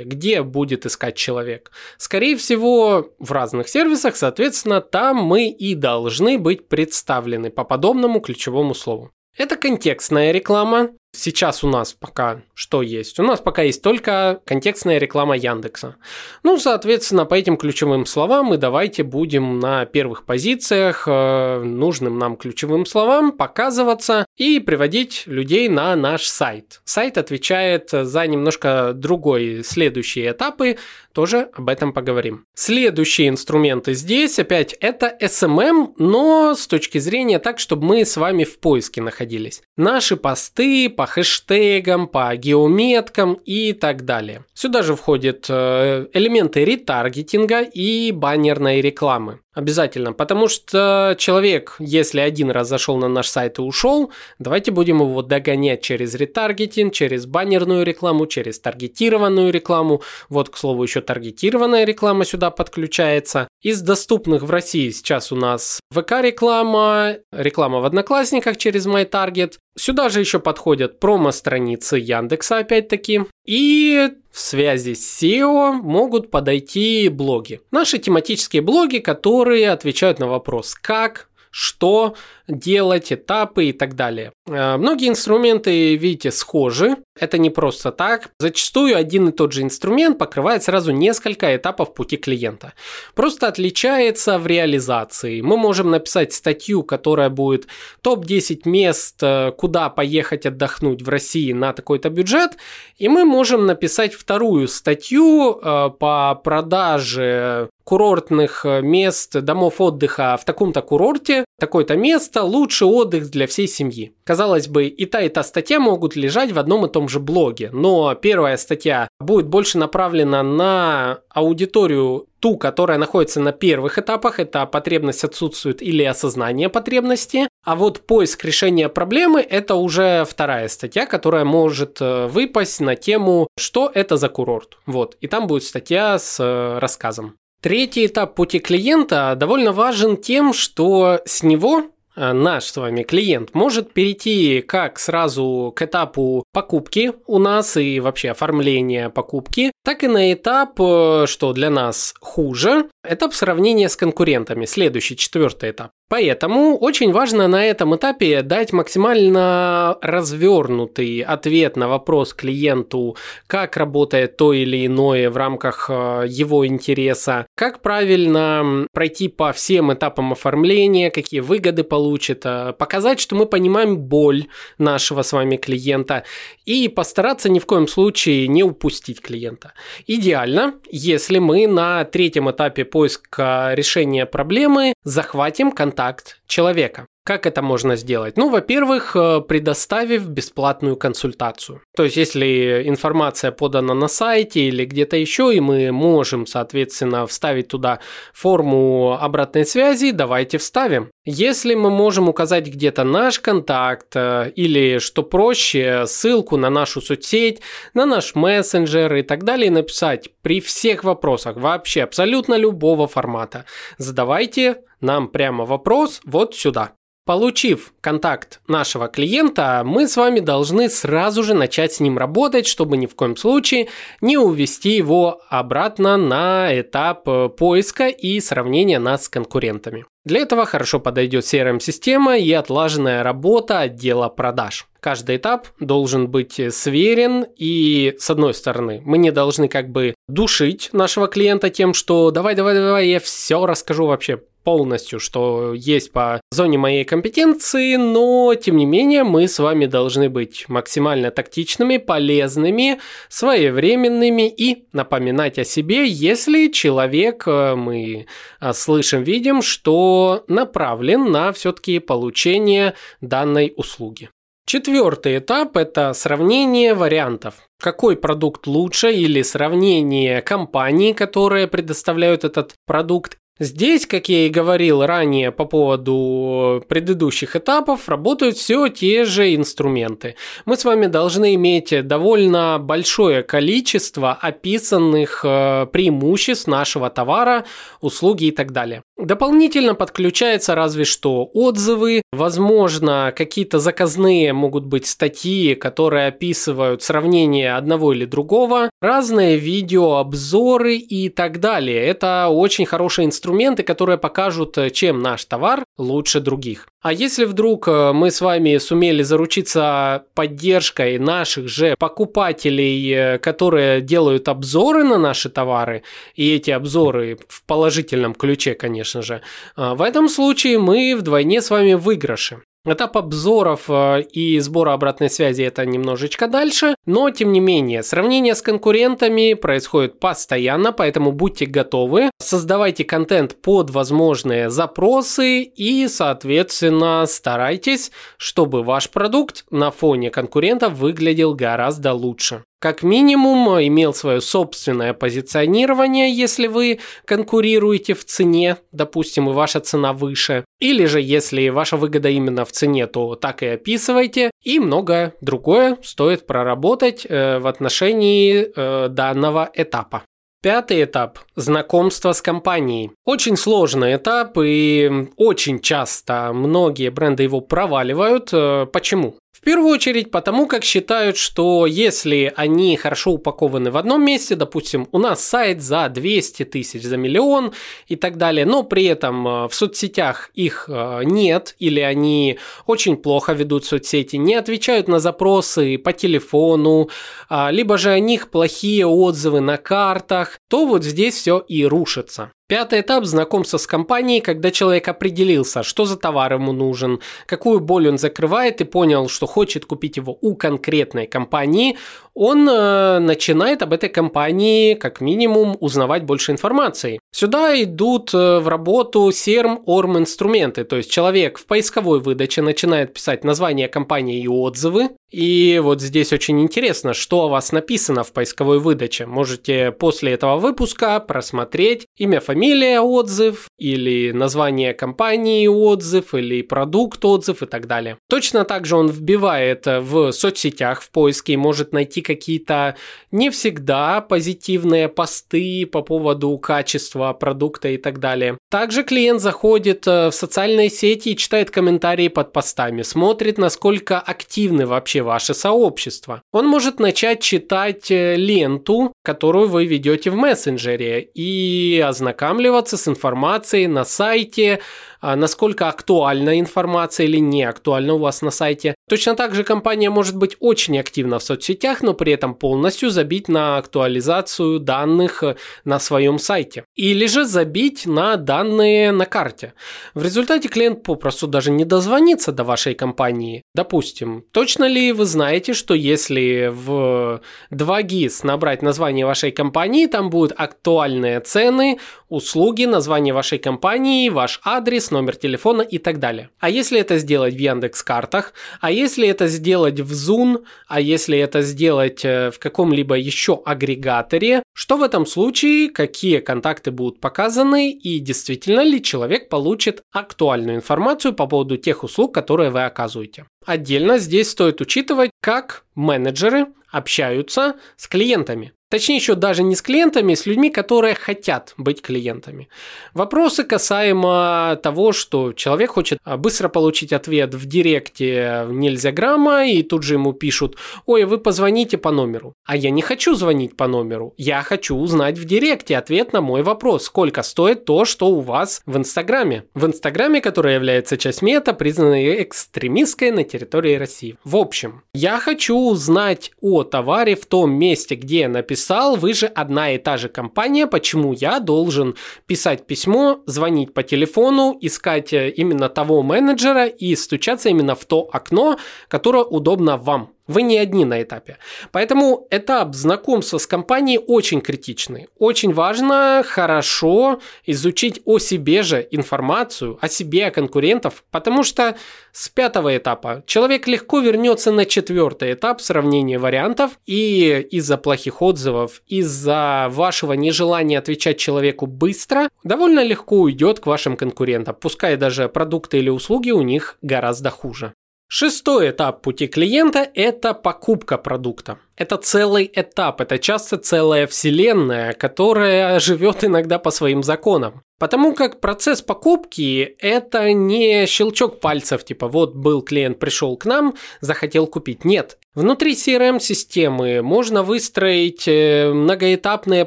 [0.00, 1.72] Где будет искать человек?
[1.96, 8.74] Скорее всего, в разных сервисах, соответственно, там мы и должны быть представлены по подобному ключевому
[8.74, 9.10] слову.
[9.38, 10.90] Это контекстная реклама.
[11.12, 13.18] Сейчас у нас пока что есть?
[13.18, 15.96] У нас пока есть только контекстная реклама Яндекса.
[16.42, 22.36] Ну, соответственно, по этим ключевым словам мы давайте будем на первых позициях э, нужным нам
[22.36, 26.82] ключевым словам показываться и приводить людей на наш сайт.
[26.84, 30.76] Сайт отвечает за немножко другой следующие этапы,
[31.18, 32.44] тоже об этом поговорим.
[32.54, 38.44] Следующие инструменты здесь опять это SMM, но с точки зрения так, чтобы мы с вами
[38.44, 39.62] в поиске находились.
[39.76, 44.44] Наши посты по хэштегам, по геометкам и так далее.
[44.52, 49.38] Сюда же входят э, элементы ретаргетинга и баннерной рекламы.
[49.58, 55.00] Обязательно, потому что человек, если один раз зашел на наш сайт и ушел, давайте будем
[55.00, 60.00] его догонять через ретаргетинг, через баннерную рекламу, через таргетированную рекламу.
[60.28, 63.48] Вот, к слову, еще таргетированная реклама сюда подключается.
[63.60, 69.54] Из доступных в России сейчас у нас ВК-реклама, реклама в Одноклассниках через MyTarget.
[69.76, 73.22] Сюда же еще подходят промо-страницы Яндекса, опять-таки.
[73.44, 77.60] И в связи с SEO могут подойти блоги.
[77.72, 82.14] Наши тематические блоги, которые отвечают на вопрос «как?», «что?»,
[82.46, 84.32] делать, этапы и так далее.
[84.46, 86.98] Э, многие инструменты, видите, схожи.
[87.20, 88.30] Это не просто так.
[88.38, 92.72] Зачастую один и тот же инструмент покрывает сразу несколько этапов пути клиента.
[93.14, 95.40] Просто отличается в реализации.
[95.40, 97.66] Мы можем написать статью, которая будет
[98.02, 102.56] топ-10 мест, э, куда поехать отдохнуть в России на такой-то бюджет.
[102.96, 110.82] И мы можем написать вторую статью э, по продаже курортных мест, домов отдыха в таком-то
[110.82, 114.12] курорте, такое-то место, лучший отдых для всей семьи.
[114.24, 117.70] Казалось бы, и та, и та статья могут лежать в одном и том же блоге,
[117.72, 124.64] но первая статья будет больше направлена на аудиторию ту, которая находится на первых этапах, это
[124.66, 131.44] потребность отсутствует или осознание потребности, а вот поиск решения проблемы– это уже вторая статья, которая
[131.44, 134.78] может э, выпасть на тему «Что это за курорт?».
[134.86, 137.34] Вот, и там будет статья с э, рассказом.
[137.60, 141.86] Третий этап пути клиента довольно важен тем, что с него
[142.18, 148.30] наш с вами клиент может перейти как сразу к этапу покупки у нас и вообще
[148.30, 154.64] оформления покупки, так и на этап, э, что для нас хуже, этап сравнения с конкурентами,
[154.64, 155.90] следующий, четвертый этап.
[156.08, 163.16] Поэтому очень важно на этом этапе дать максимально развернутый ответ на вопрос клиенту,
[163.46, 169.92] как работает то или иное в рамках э, его интереса, как правильно пройти по всем
[169.92, 174.46] этапам оформления, какие выгоды получит, э, показать, что мы понимаем боль
[174.78, 176.24] нашего с вами клиента
[176.64, 179.74] и постараться ни в коем случае не упустить клиента.
[180.06, 187.08] Идеально, если мы на третьем этапе поиска решения проблемы захватим контакт контакт человека.
[187.28, 188.38] Как это можно сделать?
[188.38, 191.82] Ну, во-первых, э, предоставив бесплатную консультацию.
[191.94, 197.68] То есть, если информация подана на сайте или где-то еще, и мы можем, соответственно, вставить
[197.68, 197.98] туда
[198.32, 201.10] форму обратной связи, давайте вставим.
[201.26, 207.60] Если мы можем указать где-то наш контакт э, или, что проще, ссылку на нашу соцсеть,
[207.92, 213.66] на наш мессенджер и так далее, написать при всех вопросах, вообще абсолютно любого формата,
[213.98, 216.92] задавайте нам прямо вопрос вот сюда.
[217.28, 222.96] Получив контакт нашего клиента, мы с вами должны сразу же начать с ним работать, чтобы
[222.96, 223.88] ни в коем случае
[224.22, 230.06] не увести его обратно на этап э, поиска и сравнения нас с конкурентами.
[230.24, 234.86] Для этого хорошо подойдет CRM-система и отлаженная работа отдела продаж.
[235.00, 240.88] Каждый этап должен быть сверен, и с одной стороны, мы не должны как бы душить
[240.94, 246.42] нашего клиента тем, что давай, давай, давай, я все расскажу вообще полностью, что есть по
[246.50, 253.00] зоне моей компетенции, но тем не менее мы с вами должны быть максимально тактичными, полезными,
[253.30, 258.26] своевременными и напоминать о себе, если человек, э, мы
[258.60, 264.28] э, слышим, видим, что направлен на все-таки получение данной услуги.
[264.66, 267.54] Четвертый этап– это сравнение вариантов.
[267.80, 275.04] Какой продукт лучше или сравнение компаний, которые предоставляют этот продукт Здесь, как я и говорил
[275.04, 280.36] ранее по поводу предыдущих этапов, работают все те же инструменты.
[280.64, 287.64] Мы с вами должны иметь довольно большое количество описанных э, преимуществ нашего товара,
[288.00, 289.02] услуги и так далее.
[289.18, 298.12] Дополнительно подключается разве что отзывы, возможно, какие-то заказные могут быть статьи, которые описывают сравнение одного
[298.12, 302.00] или другого, разные видео, обзоры и так далее.
[302.00, 306.86] Это очень хороший инструмент инструменты, которые покажут, э, чем наш товар лучше других.
[307.02, 314.00] А если вдруг э, мы с вами сумели заручиться поддержкой наших же покупателей, э, которые
[314.02, 316.02] делают обзоры на наши товары,
[316.34, 319.40] и эти обзоры в положительном ключе, конечно же,
[319.76, 322.58] в этом случае мы вдвойне с вами выигрыши.
[322.84, 328.54] Этап обзоров э, и сбора обратной связи это немножечко дальше, но тем не менее, сравнение
[328.54, 338.12] с конкурентами происходит постоянно, поэтому будьте готовы, создавайте контент под возможные запросы и, соответственно, старайтесь,
[338.36, 346.32] чтобы ваш продукт на фоне конкурентов выглядел гораздо лучше как минимум имел свое собственное позиционирование,
[346.32, 350.64] если вы конкурируете в цене, допустим, и ваша цена выше.
[350.78, 354.50] Или же, если ваша выгода именно в цене, то так и описывайте.
[354.62, 360.22] И многое другое стоит проработать э, в отношении э, данного этапа.
[360.60, 363.12] Пятый этап– знакомство с компанией.
[363.24, 368.48] Очень сложный этап, и очень часто многие бренды его проваливают.
[368.52, 369.36] Э, почему?
[369.68, 375.18] Первую очередь потому, как считают, что если они хорошо упакованы в одном месте, допустим, у
[375.18, 377.74] нас сайт за 200 тысяч, за миллион
[378.06, 383.18] и так далее, но при этом э, в соцсетях их э, нет, или они очень
[383.18, 387.10] плохо ведут соцсети, не отвечают на запросы по телефону,
[387.50, 392.52] а, либо же о них плохие отзывы на картах, то вот здесь все и рушится.
[392.68, 398.10] Пятый этап– знакомства с компанией, когда человек определился, что за товар ему нужен, какую боль
[398.10, 401.96] он закрывает и понял, что хочет купить его у конкретной компании,
[402.34, 407.20] он э, начинает об этой компании как минимум узнавать больше информации.
[407.32, 413.14] Сюда идут э, в работу SERM, ORM инструменты, то есть человек в поисковой выдаче начинает
[413.14, 415.08] писать название компании и отзывы.
[415.30, 419.26] И вот здесь очень интересно, что о вас написано в поисковой выдаче.
[419.26, 427.62] Можете после этого выпуска просмотреть имя, фамилия, отзыв, или название компании отзыв, или продукт отзыв
[427.62, 428.16] и так далее.
[428.28, 432.96] Точно так же он вбивает в соцсетях в поиске и может найти какие-то
[433.30, 438.58] не всегда позитивные посты по поводу качества продукта и так далее.
[438.70, 444.86] Также клиент заходит э, в социальные сети и читает комментарии под постами, смотрит, насколько активны
[444.86, 446.42] вообще ваши сообщества.
[446.52, 453.86] Он может начать читать э, ленту, которую вы ведете в мессенджере и ознакомливаться с информацией
[453.86, 454.80] на сайте,
[455.20, 458.94] а, насколько актуальна информация или не актуальна у вас на сайте.
[459.08, 463.48] Точно так же компания может быть очень активна в соцсетях, но при этом полностью забить
[463.48, 466.84] на актуализацию данных э, на своем сайте.
[466.94, 469.74] Или же забить на данные на карте.
[470.14, 473.62] В результате клиент попросту даже не дозвонится до вашей компании.
[473.74, 477.40] Допустим, точно ли вы знаете, что если в
[477.70, 485.10] 2GIS набрать название вашей компании, там будут актуальные цены, услуги, название вашей компании, ваш адрес,
[485.10, 486.50] номер телефона и так далее.
[486.58, 491.38] А если это сделать в Яндекс картах, а если это сделать в Zoom, а если
[491.38, 497.90] это сделать э, в каком-либо еще агрегаторе, что в этом случае, какие контакты будут показаны
[497.90, 503.44] и действительно ли человек получит актуальную информацию по поводу тех услуг, которые вы оказываете.
[503.64, 508.72] Отдельно здесь стоит учитывать, как менеджеры общаются с клиентами.
[508.90, 512.68] Точнее, еще даже не с клиентами, с людьми, которые хотят быть клиентами.
[513.12, 519.82] Вопросы касаемо того, что человек хочет а, быстро получить ответ в директе нельзя грамма, и
[519.82, 522.54] тут же ему пишут, ой, вы позвоните по номеру.
[522.64, 524.32] А я не хочу звонить по номеру.
[524.38, 528.80] Я хочу узнать в директе ответ на мой вопрос, сколько стоит то, что у вас
[528.86, 529.64] в Инстаграме.
[529.74, 534.36] В Инстаграме, который является часть мета, признанной экстремистской на территории России.
[534.44, 538.48] В общем, я хочу узнать о товаре в том месте, где я
[538.78, 542.14] написал, вы же одна и та же компания, почему я должен
[542.46, 548.28] писать письмо, звонить по телефону, искать э, именно того менеджера и стучаться именно в то
[548.32, 550.28] окно, которое удобно вам.
[550.48, 551.58] Вы не одни на этапе.
[551.92, 555.28] Поэтому этап знакомства с компанией очень критичный.
[555.38, 561.96] Очень важно хорошо изучить о себе же информацию, о себе, о конкурентов, потому что
[562.32, 569.02] с пятого этапа человек легко вернется на четвертый этап сравнения вариантов и из-за плохих отзывов,
[569.06, 575.98] из-за вашего нежелания отвечать человеку быстро, довольно легко уйдет к вашим конкурентам, пускай даже продукты
[575.98, 577.92] или услуги у них гораздо хуже.
[578.30, 581.78] Шестой этап пути клиента– это покупка продукта.
[581.96, 587.80] Это целый этап, это часто целая вселенная, которая живет иногда по своим законам.
[587.98, 593.94] Потому как процесс покупки– это не щелчок пальцев, типа вот был клиент, пришел к нам,
[594.20, 595.06] захотел купить.
[595.06, 595.38] Нет.
[595.54, 599.86] Внутри CRM-системы можно выстроить э, многоэтапные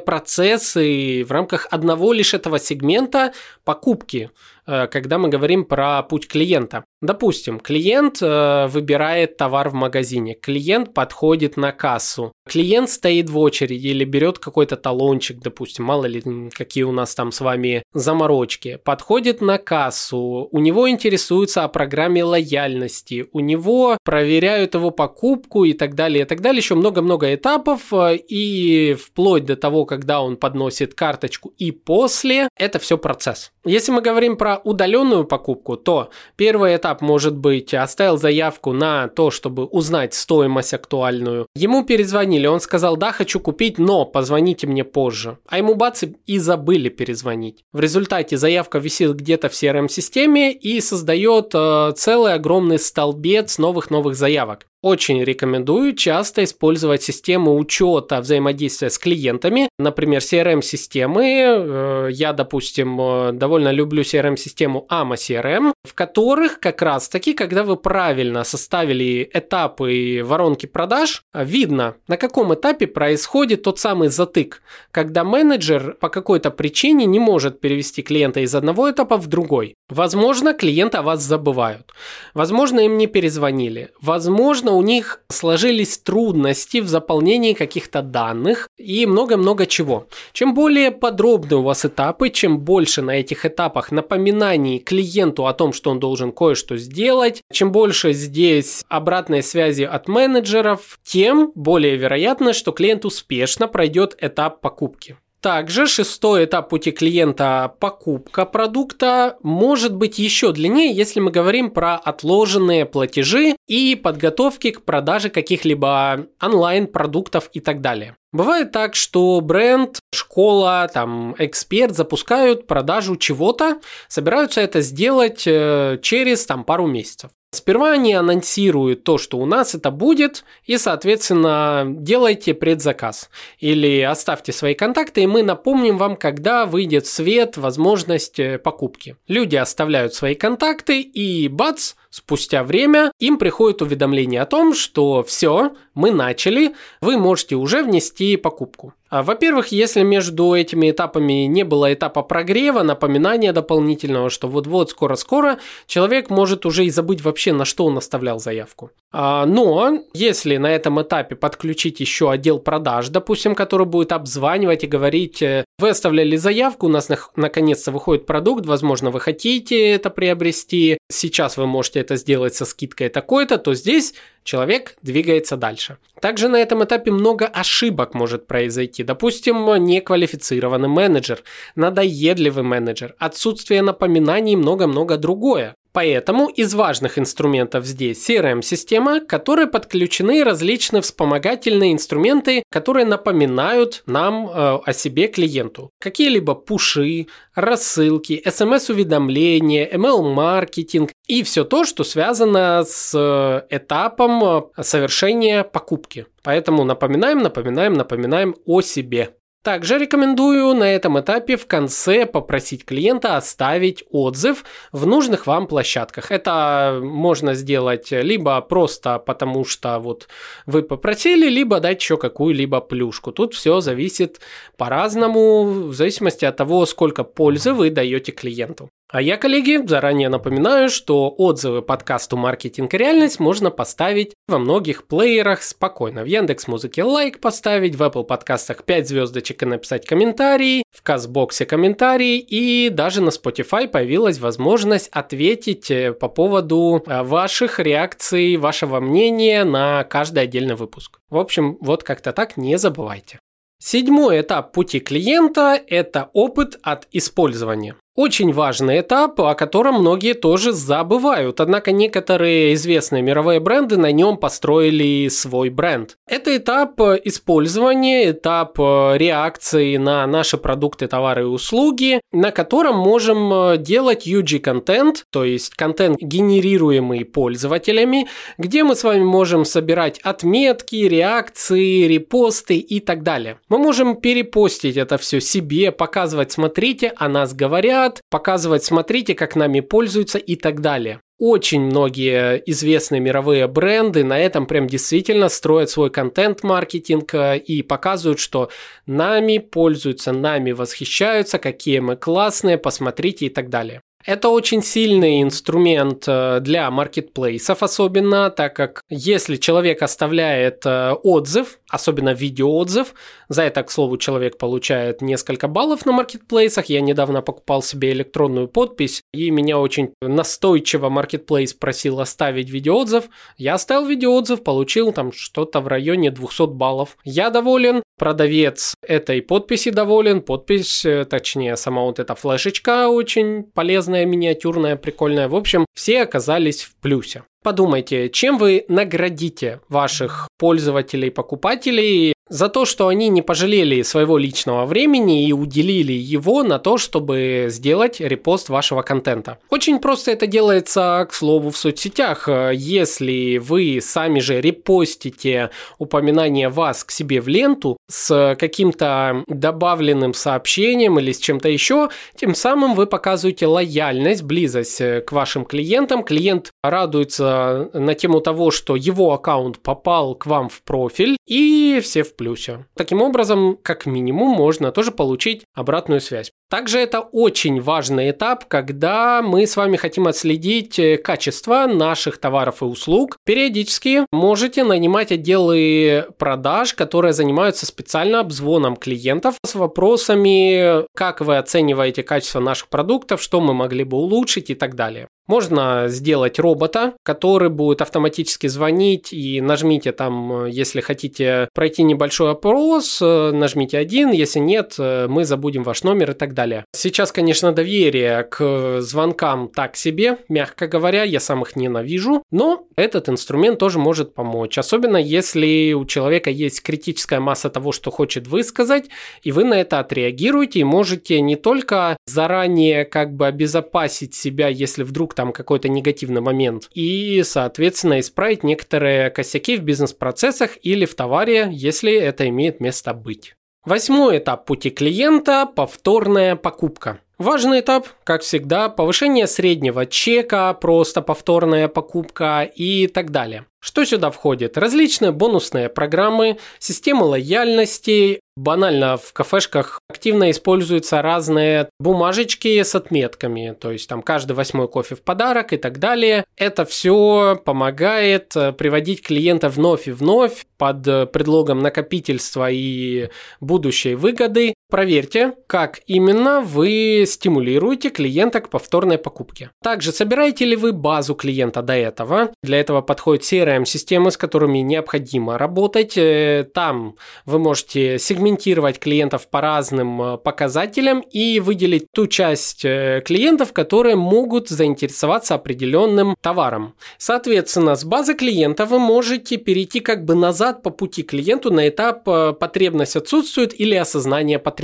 [0.00, 4.30] процессы в рамках одного лишь этого сегмента покупки–
[4.64, 6.84] когда мы говорим про путь клиента.
[7.00, 13.88] Допустим, клиент э, выбирает товар в магазине, клиент подходит на кассу, клиент стоит в очереди
[13.88, 19.40] или берет какой-то талончик, допустим, мало ли какие у нас там с вами заморочки, подходит
[19.40, 25.94] на кассу, у него интересуются о программе лояльности, у него проверяют его покупку и так
[25.94, 30.94] далее, и так далее, еще много-много этапов, э, и вплоть до того, когда он подносит
[30.94, 33.52] карточку и после, это все процесс.
[33.64, 39.30] Если мы говорим про удаленную покупку, то первый этап может быть оставил заявку на то,
[39.30, 41.46] чтобы узнать стоимость актуальную.
[41.54, 45.38] Ему перезвонили, он сказал, да, хочу купить, но позвоните мне позже.
[45.46, 47.64] А ему бац и забыли перезвонить.
[47.72, 54.66] В результате заявка висит где-то в CRM-системе и создает э, целый огромный столбец новых-новых заявок.
[54.82, 61.24] Очень рекомендую часто использовать систему учета взаимодействия с клиентами, например, CRM-системы.
[61.24, 67.76] Э, я, допустим, э, довольно люблю CRM-систему AMA CRM, в которых как раз-таки, когда вы
[67.76, 75.96] правильно составили этапы воронки продаж, видно, на каком этапе происходит тот самый затык, когда менеджер
[76.00, 79.76] по какой-то причине не может перевести клиента из одного этапа в другой.
[79.88, 81.92] Возможно, клиенты о вас забывают.
[82.34, 83.90] Возможно, им не перезвонили.
[84.00, 90.06] Возможно, у них сложились трудности в заполнении каких-то данных и много-много чего.
[90.32, 95.72] Чем более подробны у вас этапы, чем больше на этих этапах напоминаний клиенту о том,
[95.72, 102.52] что он должен кое-что сделать, чем больше здесь обратной связи от менеджеров, тем более вероятно,
[102.52, 105.16] что клиент успешно пройдет этап покупки.
[105.42, 111.96] Также шестой этап пути клиента– покупка продукта– может быть еще длиннее, если мы говорим про
[111.96, 118.16] отложенные платежи и подготовки к продаже каких-либо онлайн-продуктов и так далее.
[118.30, 126.46] Бывает так, что бренд, школа, там, эксперт запускают продажу чего-то, собираются это сделать э, через
[126.46, 127.32] там, пару месяцев.
[127.54, 133.28] Сперва они анонсируют то, что у нас это будет, и, соответственно, делайте предзаказ.
[133.58, 139.16] Или оставьте свои контакты, и мы напомним вам, когда выйдет в свет возможность э, покупки.
[139.28, 145.74] Люди оставляют свои контакты, и бац, спустя время им приходит уведомление о том, что все,
[145.92, 148.94] мы начали, вы можете уже внести покупку.
[149.12, 155.58] А, во-первых, если между этими этапами не было этапа прогрева, напоминания дополнительного, что вот-вот, скоро-скоро,
[155.86, 158.90] человек может уже и забыть вообще, на что он оставлял заявку.
[159.12, 164.86] А, но если на этом этапе подключить еще отдел продаж, допустим, который будет обзванивать и
[164.86, 170.96] говорить, э, вы оставляли заявку, у нас наконец-то выходит продукт, возможно, вы хотите это приобрести,
[171.10, 174.14] сейчас вы можете это сделать со скидкой такой-то, то здесь
[174.44, 175.98] человек двигается дальше.
[176.20, 179.02] Также на этом этапе много ошибок может произойти.
[179.02, 181.42] Допустим, неквалифицированный менеджер,
[181.74, 185.74] надоедливый менеджер, отсутствие напоминаний и много-много другое.
[185.92, 194.48] Поэтому из важных инструментов здесь CRM-система, к которой подключены различные вспомогательные инструменты, которые напоминают нам
[194.48, 195.90] э, о себе клиенту.
[196.00, 205.62] Какие-либо пуши, рассылки, смс-уведомления, email-маркетинг и все то, что связано с э, этапом э, совершения
[205.62, 206.26] покупки.
[206.42, 209.34] Поэтому напоминаем, напоминаем, напоминаем о себе.
[209.62, 216.32] Также рекомендую на этом этапе в конце попросить клиента оставить отзыв в нужных вам площадках.
[216.32, 220.26] Это можно сделать либо просто потому, что вот
[220.66, 223.30] вы попросили, либо дать еще какую-либо плюшку.
[223.30, 224.40] Тут все зависит
[224.76, 228.90] по-разному, в зависимости от того, сколько пользы вы даете клиенту.
[229.12, 235.06] А я, коллеги, заранее напоминаю, что отзывы подкасту «Маркетинг и реальность» можно поставить во многих
[235.06, 236.22] плеерах спокойно.
[236.22, 241.66] В Яндекс Музыке лайк поставить, в Apple подкастах 5 звездочек и написать комментарий, в Казбоксе
[241.66, 248.98] комментарий и даже на Spotify появилась возможность ответить э, по поводу э, ваших реакций, вашего
[248.98, 251.18] мнения на каждый отдельный выпуск.
[251.28, 253.40] В общем, вот как-то так не забывайте.
[253.78, 257.96] Седьмой этап пути клиента– это опыт от использования.
[258.14, 264.36] Очень важный этап, о котором многие тоже забывают, однако некоторые известные мировые бренды на нем
[264.36, 266.18] построили свой бренд.
[266.28, 273.50] Это этап использования, этап э, реакции на наши продукты, товары и услуги, на котором можем
[273.50, 280.96] э, делать UG-контент, то есть контент, генерируемый пользователями, где мы с вами можем собирать отметки,
[280.96, 283.56] реакции, репосты и так далее.
[283.70, 289.56] Мы можем перепостить это все себе, показывать, смотрите, о нас говорят, говорят, показывать, смотрите, как
[289.56, 291.20] нами пользуются и так далее.
[291.38, 298.38] Очень многие известные мировые бренды на этом прям действительно строят свой контент-маркетинг э, и показывают,
[298.38, 298.70] что
[299.06, 304.02] нами пользуются, нами восхищаются, какие мы классные, посмотрите и так далее.
[304.24, 311.80] Это очень сильный инструмент э, для маркетплейсов особенно, так как если человек оставляет э, отзыв,
[311.90, 313.14] особенно видеоотзыв,
[313.52, 316.86] за это, к слову, человек получает несколько баллов на маркетплейсах.
[316.86, 323.24] Я недавно покупал себе электронную подпись, и меня очень настойчиво маркетплейс просил оставить видеоотзыв.
[323.56, 327.16] Я оставил видеоотзыв, получил там что-то в районе 200 баллов.
[327.24, 334.12] Я доволен, продавец этой подписи доволен, подпись, э, точнее, сама вот эта флешечка очень полезна
[334.12, 335.48] классная, миниатюрная, прикольная.
[335.48, 337.44] В общем, все оказались в плюсе.
[337.62, 344.84] Подумайте, чем вы наградите ваших пользователей, покупателей за то, что они не пожалели своего личного
[344.84, 349.58] времени и уделили его на то, чтобы сделать репост вашего контента.
[349.70, 352.48] Очень просто это делается, к слову, в соцсетях.
[352.74, 361.18] Если вы сами же репостите упоминание вас к себе в ленту с каким-то добавленным сообщением
[361.18, 366.22] или с чем-то еще, тем самым вы показываете лояльность, близость к вашим клиентам.
[366.22, 372.22] Клиент радуется на тему того, что его аккаунт попал к вам в профиль, и все
[372.22, 372.86] в плюсе.
[372.94, 376.50] Таким образом, как минимум, можно тоже получить обратную связь.
[376.72, 382.80] Также это очень важный этап, когда мы с вами хотим отследить э, качество наших товаров
[382.80, 383.36] и услуг.
[383.44, 392.22] Периодически можете нанимать отделы продаж, которые занимаются специально обзвоном клиентов с вопросами, как вы оцениваете
[392.22, 395.28] качество наших продуктов, что мы могли бы улучшить и так далее.
[395.48, 403.20] Можно сделать робота, который будет автоматически звонить и нажмите там, если хотите пройти небольшой опрос,
[403.20, 406.61] э, нажмите один, если нет, э, мы забудем ваш номер и так далее.
[406.94, 413.28] Сейчас, конечно, доверие к звонкам так себе, мягко говоря, я сам их ненавижу, но этот
[413.28, 419.06] инструмент тоже может помочь, особенно если у человека есть критическая масса того, что хочет высказать,
[419.42, 425.02] и вы на это отреагируете и можете не только заранее как бы обезопасить себя, если
[425.02, 431.68] вдруг там какой-то негативный момент, и, соответственно, исправить некоторые косяки в бизнес-процессах или в товаре,
[431.70, 433.54] если это имеет место быть.
[433.84, 437.18] Восьмой этап пути клиента– повторная покупка.
[437.36, 443.66] Важный этап, как всегда, повышение среднего чека, просто повторная покупка и так далее.
[443.80, 444.78] Что сюда входит?
[444.78, 453.90] Различные бонусные программы, системы лояльности, Банально в кафешках активно используются разные бумажечки с отметками, то
[453.90, 456.44] есть там каждый восьмой кофе в подарок и так далее.
[456.56, 463.30] Это все помогает э, приводить клиента вновь и вновь под э, предлогом накопительства и
[463.60, 469.70] будущей выгоды проверьте, как именно вы стимулируете клиента к повторной покупке.
[469.82, 472.50] Также собираете ли вы базу клиента до этого.
[472.62, 476.18] Для этого подходят CRM-системы, с которыми необходимо работать.
[476.18, 477.16] Э, там
[477.46, 484.16] вы можете сегментировать клиентов по разным э, показателям и выделить ту часть э, клиентов, которые
[484.16, 486.96] могут заинтересоваться определенным товаром.
[487.16, 492.24] Соответственно, с базы клиента вы можете перейти как бы назад по пути клиенту на этап
[492.24, 494.81] потребность отсутствует или осознание потребности.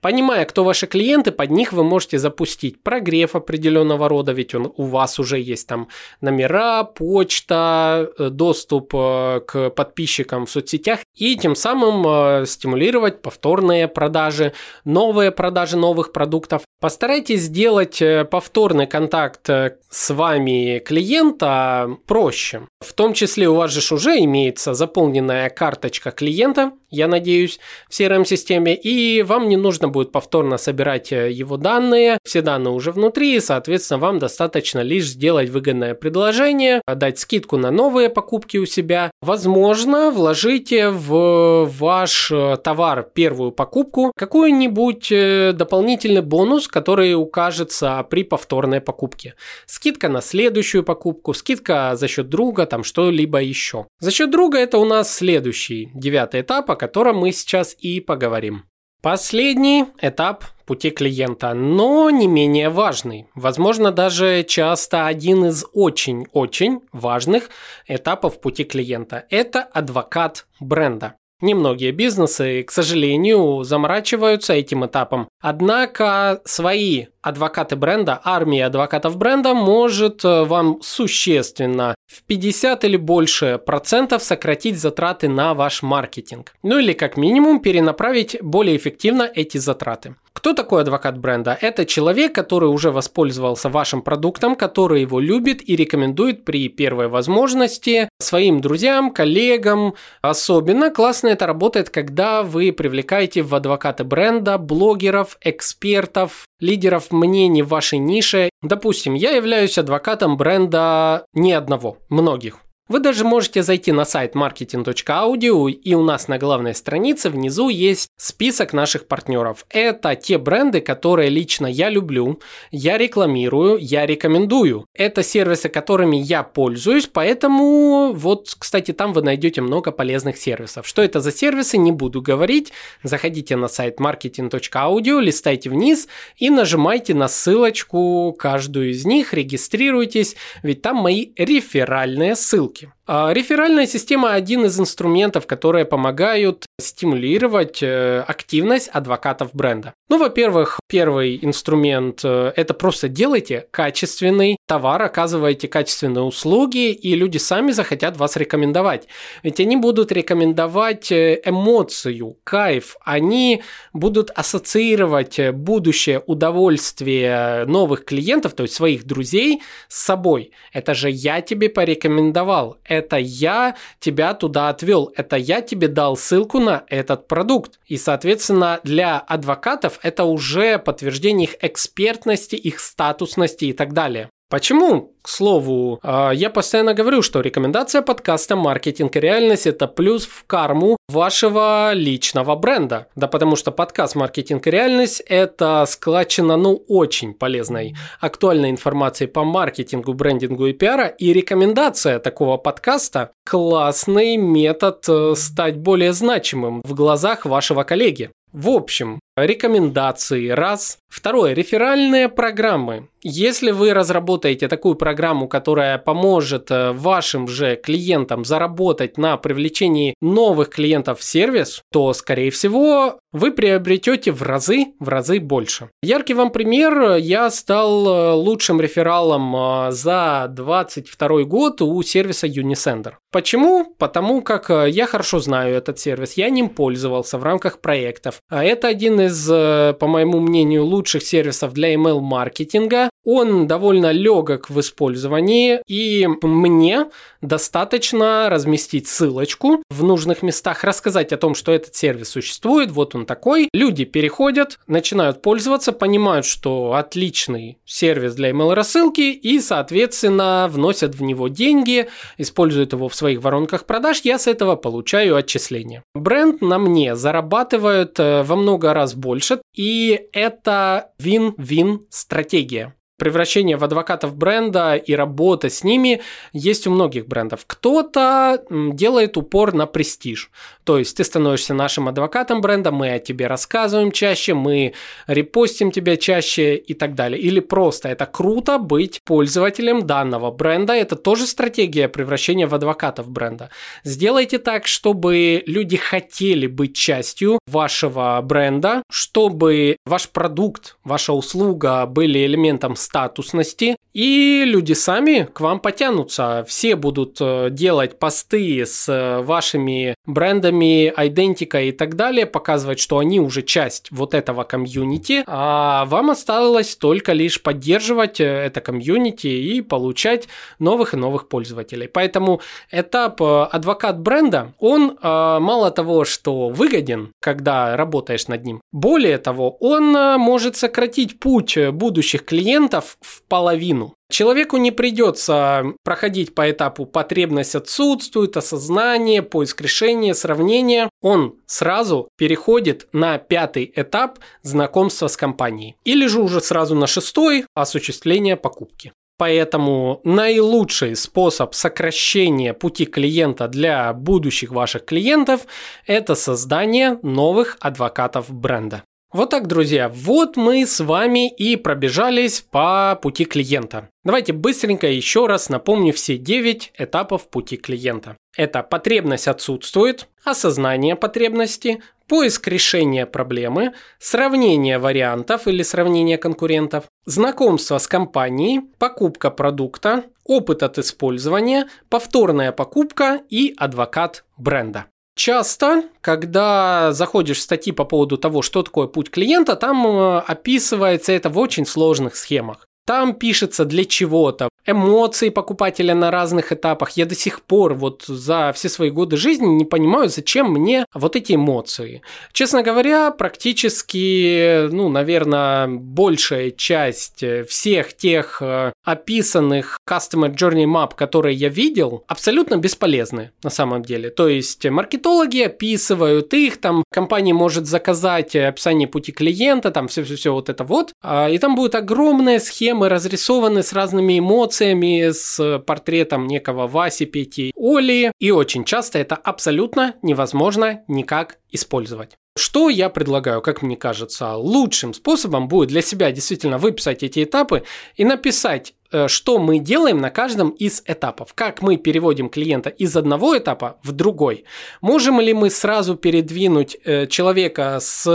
[0.00, 4.84] Понимая, кто ваши клиенты, под них вы можете запустить прогрев определенного рода, ведь он, у
[4.84, 5.88] вас уже есть там
[6.20, 13.88] номера, почта, э, доступ э, к подписчикам в соцсетях и тем самым э, стимулировать повторные
[13.88, 14.52] продажи,
[14.84, 16.62] новые продажи новых продуктов.
[16.80, 22.66] Постарайтесь сделать повторный контакт с вами клиента проще.
[22.80, 28.74] В том числе у вас же уже имеется заполненная карточка клиента, я надеюсь, в CRM-системе,
[28.74, 33.40] и вам не нужно будет повторно собирать э, его данные, все данные уже внутри, и,
[33.40, 39.10] соответственно, вам достаточно лишь сделать выгодное предложение, дать скидку на новые покупки у себя.
[39.22, 48.24] Возможно, вложите в ваш э, товар первую покупку какой-нибудь э, дополнительный бонус, который укажется при
[48.24, 49.34] повторной покупке.
[49.64, 53.86] Скидка на следующую покупку, скидка за счет друга, там что-либо еще.
[53.98, 58.64] За счет друга это у нас следующий, девятый этап, о котором мы сейчас и поговорим.
[59.02, 63.26] Последний этап пути клиента, но не менее важный.
[63.34, 67.50] Возможно, даже часто один из очень-очень важных
[67.88, 69.24] этапов пути клиента.
[69.28, 71.16] Это адвокат бренда.
[71.40, 75.26] Немногие бизнесы, к сожалению, заморачиваются этим этапом.
[75.40, 83.58] Однако свои адвокаты бренда, армия адвокатов бренда может э, вам существенно в 50 или больше
[83.64, 86.54] процентов сократить затраты на ваш маркетинг.
[86.62, 90.14] Ну или как минимум перенаправить более эффективно эти затраты.
[90.32, 91.56] Кто такой адвокат бренда?
[91.60, 98.08] Это человек, который уже воспользовался вашим продуктом, который его любит и рекомендует при первой возможности
[98.18, 99.94] своим друзьям, коллегам.
[100.22, 107.68] Особенно классно это работает, когда вы привлекаете в адвокаты бренда блогеров, экспертов, лидеров мнений в
[107.68, 108.48] вашей нише.
[108.62, 112.60] Допустим, я являюсь адвокатом бренда не одного, многих.
[112.92, 118.10] Вы даже можете зайти на сайт marketing.audio, и у нас на главной странице внизу есть
[118.18, 119.64] список наших партнеров.
[119.70, 122.38] Это те бренды, которые лично я люблю,
[122.70, 124.84] я рекламирую, я рекомендую.
[124.92, 130.86] Это сервисы, которыми я пользуюсь, поэтому вот, кстати, там вы найдете много полезных сервисов.
[130.86, 132.74] Что это за сервисы, не буду говорить.
[133.02, 140.82] Заходите на сайт marketing.audio, листайте вниз и нажимайте на ссылочку каждую из них, регистрируйтесь, ведь
[140.82, 142.92] там мои реферальные ссылки ссылки.
[143.04, 149.92] А реферальная система– один из инструментов, которые помогают стимулировать э, активность адвокатов бренда.
[150.08, 157.38] Ну, во-первых, первый инструмент э,– это просто делайте качественный товар, оказывайте качественные услуги, и люди
[157.38, 159.08] сами захотят вас рекомендовать.
[159.42, 168.62] Ведь они будут рекомендовать э, эмоцию, кайф, они будут ассоциировать будущее удовольствие новых клиентов, то
[168.62, 170.52] есть своих друзей, с собой.
[170.72, 176.60] Это же я тебе порекомендовал, это я тебя туда отвел, это я тебе дал ссылку
[176.60, 177.80] на этот продукт.
[177.86, 184.28] И, соответственно, для адвокатов это уже подтверждение их экспертности, их статусности и так далее.
[184.52, 190.26] Почему, к слову, а, я постоянно говорю, что рекомендация подкаста «Маркетинг и реальность»– это плюс
[190.26, 193.06] в карму вашего личного бренда.
[193.16, 199.42] Да потому что подкаст «Маркетинг и реальность»– это складчина, ну, очень полезной, актуальной информации по
[199.42, 201.06] маркетингу, брендингу и пиара.
[201.06, 208.28] И рекомендация такого подкаста– классный метод э, стать более значимым в глазах вашего коллеги.
[208.52, 210.98] В общем, рекомендации– раз.
[211.08, 213.08] Второе– реферальные программы.
[213.24, 220.70] Если вы разработаете такую программу, которая поможет э, вашим же клиентам заработать на привлечении новых
[220.70, 225.90] клиентов в сервис, то, скорее всего, вы приобретете в разы, в разы больше.
[226.02, 227.16] Яркий вам пример.
[227.16, 233.12] Я стал э, лучшим рефералом э, за 2022 год у сервиса Unisender.
[233.30, 233.94] Почему?
[233.98, 238.40] Потому как я хорошо знаю этот сервис, я ним пользовался в рамках проектов.
[238.50, 243.10] А это один из, по моему мнению, лучших сервисов для email-маркетинга.
[243.24, 247.06] Он довольно легок в использовании, и мне
[247.40, 253.26] достаточно разместить ссылочку в нужных местах, рассказать о том, что этот сервис существует, вот он
[253.26, 253.68] такой.
[253.72, 261.22] Люди переходят, начинают пользоваться, понимают, что отличный сервис для email рассылки и, соответственно, вносят в
[261.22, 262.08] него деньги,
[262.38, 266.04] используют его в своих воронках продаж, я с этого получаю отчисления.
[266.14, 273.76] Бренд на мне зарабатывает э, во много раз раз больше, и это вин-вин стратегия превращение
[273.76, 277.60] в адвокатов бренда и работа с ними есть у многих брендов.
[277.68, 280.50] Кто-то делает упор на престиж.
[280.82, 284.94] То есть ты становишься нашим адвокатом бренда, мы о тебе рассказываем чаще, мы
[285.28, 287.40] репостим тебя чаще и так далее.
[287.40, 290.92] Или просто это круто быть пользователем данного бренда.
[290.92, 293.70] Это тоже стратегия превращения в адвокатов бренда.
[294.02, 302.44] Сделайте так, чтобы люди хотели быть частью вашего бренда, чтобы ваш продукт, ваша услуга были
[302.44, 306.64] элементом статусности, и люди сами к вам потянутся.
[306.68, 313.18] Все будут э, делать посты с э, вашими брендами, идентикой и так далее, показывать, что
[313.18, 319.46] они уже часть вот этого комьюнити, а вам осталось только лишь поддерживать э, это комьюнити
[319.46, 320.48] и получать
[320.78, 322.08] новых и новых пользователей.
[322.08, 322.60] Поэтому
[322.90, 330.12] этап адвокат бренда, он мало того, что выгоден, когда работаешь над ним, более того, он
[330.40, 334.14] может сократить путь будущих клиентов в половину.
[334.30, 341.10] Человеку не придется проходить по этапу потребность отсутствует, осознание, поиск решения, сравнение.
[341.20, 345.96] Он сразу переходит на пятый этап знакомства с компанией.
[346.04, 349.12] Или же уже сразу на шестой осуществление покупки.
[349.38, 355.66] Поэтому наилучший способ сокращения пути клиента для будущих ваших клиентов–
[356.06, 359.02] это создание новых адвокатов бренда.
[359.32, 364.10] Вот так, друзья, вот мы с вами и пробежались по пути клиента.
[364.24, 368.36] Давайте быстренько еще раз напомню все 9 этапов пути клиента.
[368.54, 378.06] Это потребность отсутствует, осознание потребности, поиск решения проблемы, сравнение вариантов или сравнение конкурентов, знакомство с
[378.06, 385.06] компанией, покупка продукта, опыт от использования, повторная покупка и адвокат бренда.
[385.34, 391.32] Часто, когда заходишь в статьи по поводу того, что такое путь клиента, там э, описывается
[391.32, 392.86] это в очень сложных схемах.
[393.06, 397.10] Там пишется для чего-то, эмоции покупателя на разных этапах.
[397.10, 401.36] Я до сих пор вот за все свои годы жизни не понимаю, зачем мне вот
[401.36, 402.22] эти эмоции.
[402.52, 411.56] Честно говоря, практически, ну, наверное, большая часть всех тех э, описанных Customer Journey Map, которые
[411.56, 414.30] я видел, абсолютно бесполезны на самом деле.
[414.30, 420.68] То есть маркетологи описывают их, там компания может заказать описание пути клиента, там все-все-все вот
[420.68, 426.46] это вот, а, и там будет огромная схемы разрисованы с разными эмоциями, эмоциями, с портретом
[426.46, 428.32] некого Васи, Пети, Оли.
[428.38, 432.36] И очень часто это абсолютно невозможно никак использовать.
[432.54, 437.84] Что я предлагаю, как мне кажется, лучшим способом будет для себя действительно выписать эти этапы
[438.16, 441.52] и написать Э, что мы делаем на каждом из этапов.
[441.54, 444.64] Как мы переводим клиента из одного этапа в другой.
[445.00, 448.26] Можем ли мы сразу передвинуть э, человека с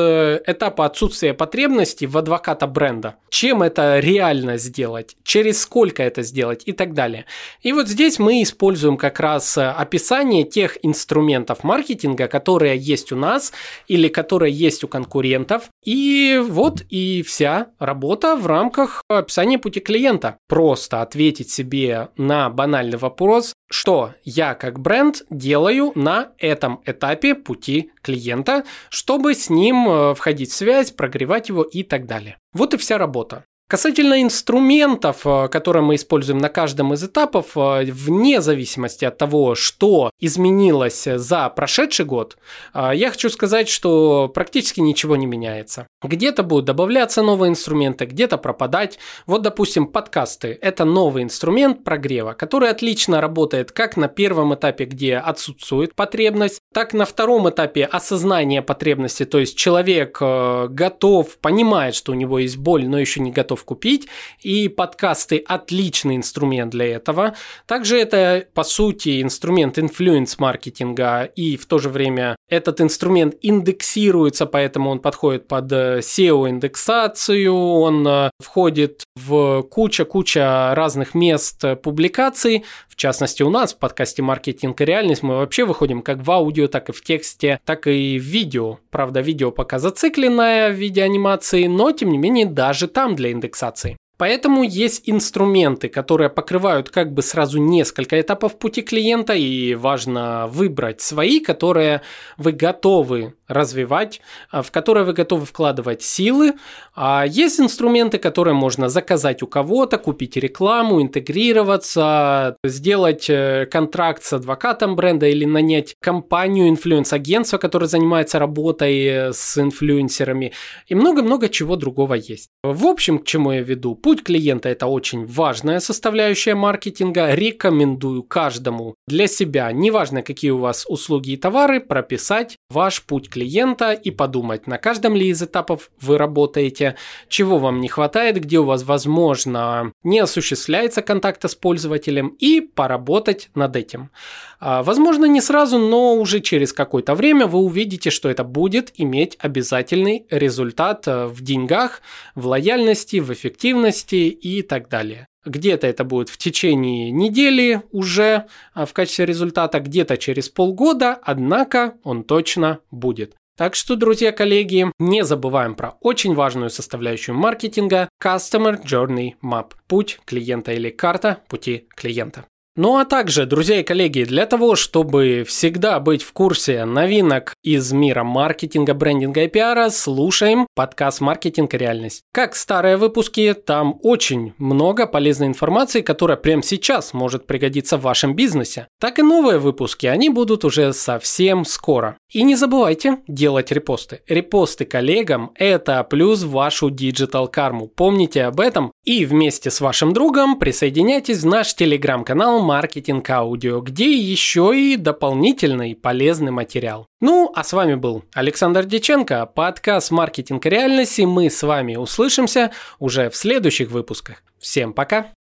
[0.45, 3.15] этапа отсутствия потребностей в адвоката бренда?
[3.30, 5.18] Чем это реально сделать?
[5.24, 6.61] Через сколько это сделать?
[6.65, 7.26] И так далее.
[7.61, 13.51] И вот здесь мы используем как раз описание тех инструментов маркетинга, которые есть у нас
[13.88, 15.70] или которые есть у конкурентов.
[15.84, 20.38] И вот и вся работа в рамках описания пути клиента.
[20.47, 27.36] Про просто ответить себе на банальный вопрос, что я как бренд делаю на этом этапе
[27.36, 32.38] пути клиента, чтобы с ним э, входить в связь, прогревать его и так далее.
[32.51, 33.45] Вот и вся работа.
[33.70, 39.55] Касательно инструментов, э, которые мы используем на каждом из этапов, э, вне зависимости от того,
[39.55, 42.38] что изменилось за прошедший год,
[42.74, 45.86] э, я хочу сказать, что практически ничего не меняется.
[46.01, 48.99] Где-то будут добавляться новые инструменты, где-то пропадать.
[49.26, 55.18] Вот, допустим, подкасты– это новый инструмент прогрева, который отлично работает как на первом этапе, где
[55.18, 62.15] отсутствует потребность, так на втором этапе осознания потребности, то есть человек готов, понимает, что у
[62.15, 64.08] него есть боль, но еще не готов готов купить,
[64.39, 67.36] и подкасты отличный инструмент для этого.
[67.66, 74.89] Также это, по сути, инструмент инфлюенс-маркетинга, и в то же время этот инструмент индексируется, поэтому
[74.89, 82.64] он подходит под э, SEO-индексацию, он э, входит в куча-куча разных мест публикаций,
[82.97, 86.67] в частности у нас в подкасте «Маркетинг и реальность» мы вообще выходим как в аудио,
[86.67, 88.79] так и в тексте, так и в видео.
[88.89, 93.97] Правда, видео пока зацикленное в виде анимации, но тем не менее даже там для индексации.
[94.18, 101.01] Поэтому есть инструменты, которые покрывают как бы сразу несколько этапов пути клиента, и важно выбрать
[101.01, 102.01] свои, которые
[102.38, 106.53] вы готовы развивать, а, в которые вы готовы вкладывать силы.
[106.95, 114.34] А есть инструменты, которые можно заказать у кого-то, купить рекламу, интегрироваться, сделать э, контракт с
[114.34, 120.53] адвокатом бренда или нанять компанию, инфлюенс-агентство, которое занимается работой э, с инфлюенсерами
[120.88, 122.49] и много-много чего другого есть.
[122.63, 123.95] В общем, к чему я веду?
[124.08, 127.34] Путь клиента– это очень важная составляющая маркетинга.
[127.34, 133.91] Рекомендую каждому для себя, неважно какие у вас услуги и товары, прописать ваш путь клиента
[133.91, 136.95] и подумать, на каждом ли из этапов вы работаете,
[137.28, 143.49] чего вам не хватает, где у вас, возможно, не осуществляется контакта с пользователем и поработать
[143.55, 144.12] над этим.
[144.60, 149.38] А, возможно, не сразу, но уже через какое-то время вы увидите, что это будет иметь
[149.39, 152.01] обязательный результат э, в деньгах,
[152.34, 155.27] в лояльности, в эффективности и так далее.
[155.45, 161.95] Где-то это будет в течение недели уже а, в качестве результата, где-то через полгода, однако
[162.03, 163.35] он точно будет.
[163.57, 170.19] Так что, друзья, коллеги, не забываем про очень важную составляющую маркетинга– Customer Journey Map– путь
[170.25, 172.45] клиента или карта пути клиента.
[172.80, 177.91] Ну а также, друзья и коллеги, для того, чтобы всегда быть в курсе новинок из
[177.91, 182.21] мира маркетинга, брендинга и пиара, слушаем подкаст «Маркетинг реальность».
[182.32, 188.36] Как старые выпуски, там очень много полезной информации, которая прямо сейчас может пригодиться в вашем
[188.36, 188.88] бизнесе.
[188.99, 192.15] Так и новые выпуски, они будут уже совсем скоро.
[192.32, 194.21] И не забывайте делать репосты.
[194.28, 197.88] Репосты коллегам– это плюс в вашу digital карму.
[197.88, 204.11] Помните об этом и вместе с вашим другом присоединяйтесь в наш телеграм-канал «Маркетинг Аудио», где
[204.11, 207.07] еще и дополнительный полезный материал.
[207.21, 212.71] Ну, а с вами был Александр Деченко, подкаст «Маркетинг и реальность», мы с вами услышимся
[212.99, 214.43] уже в следующих выпусках.
[214.59, 215.36] Всем пока!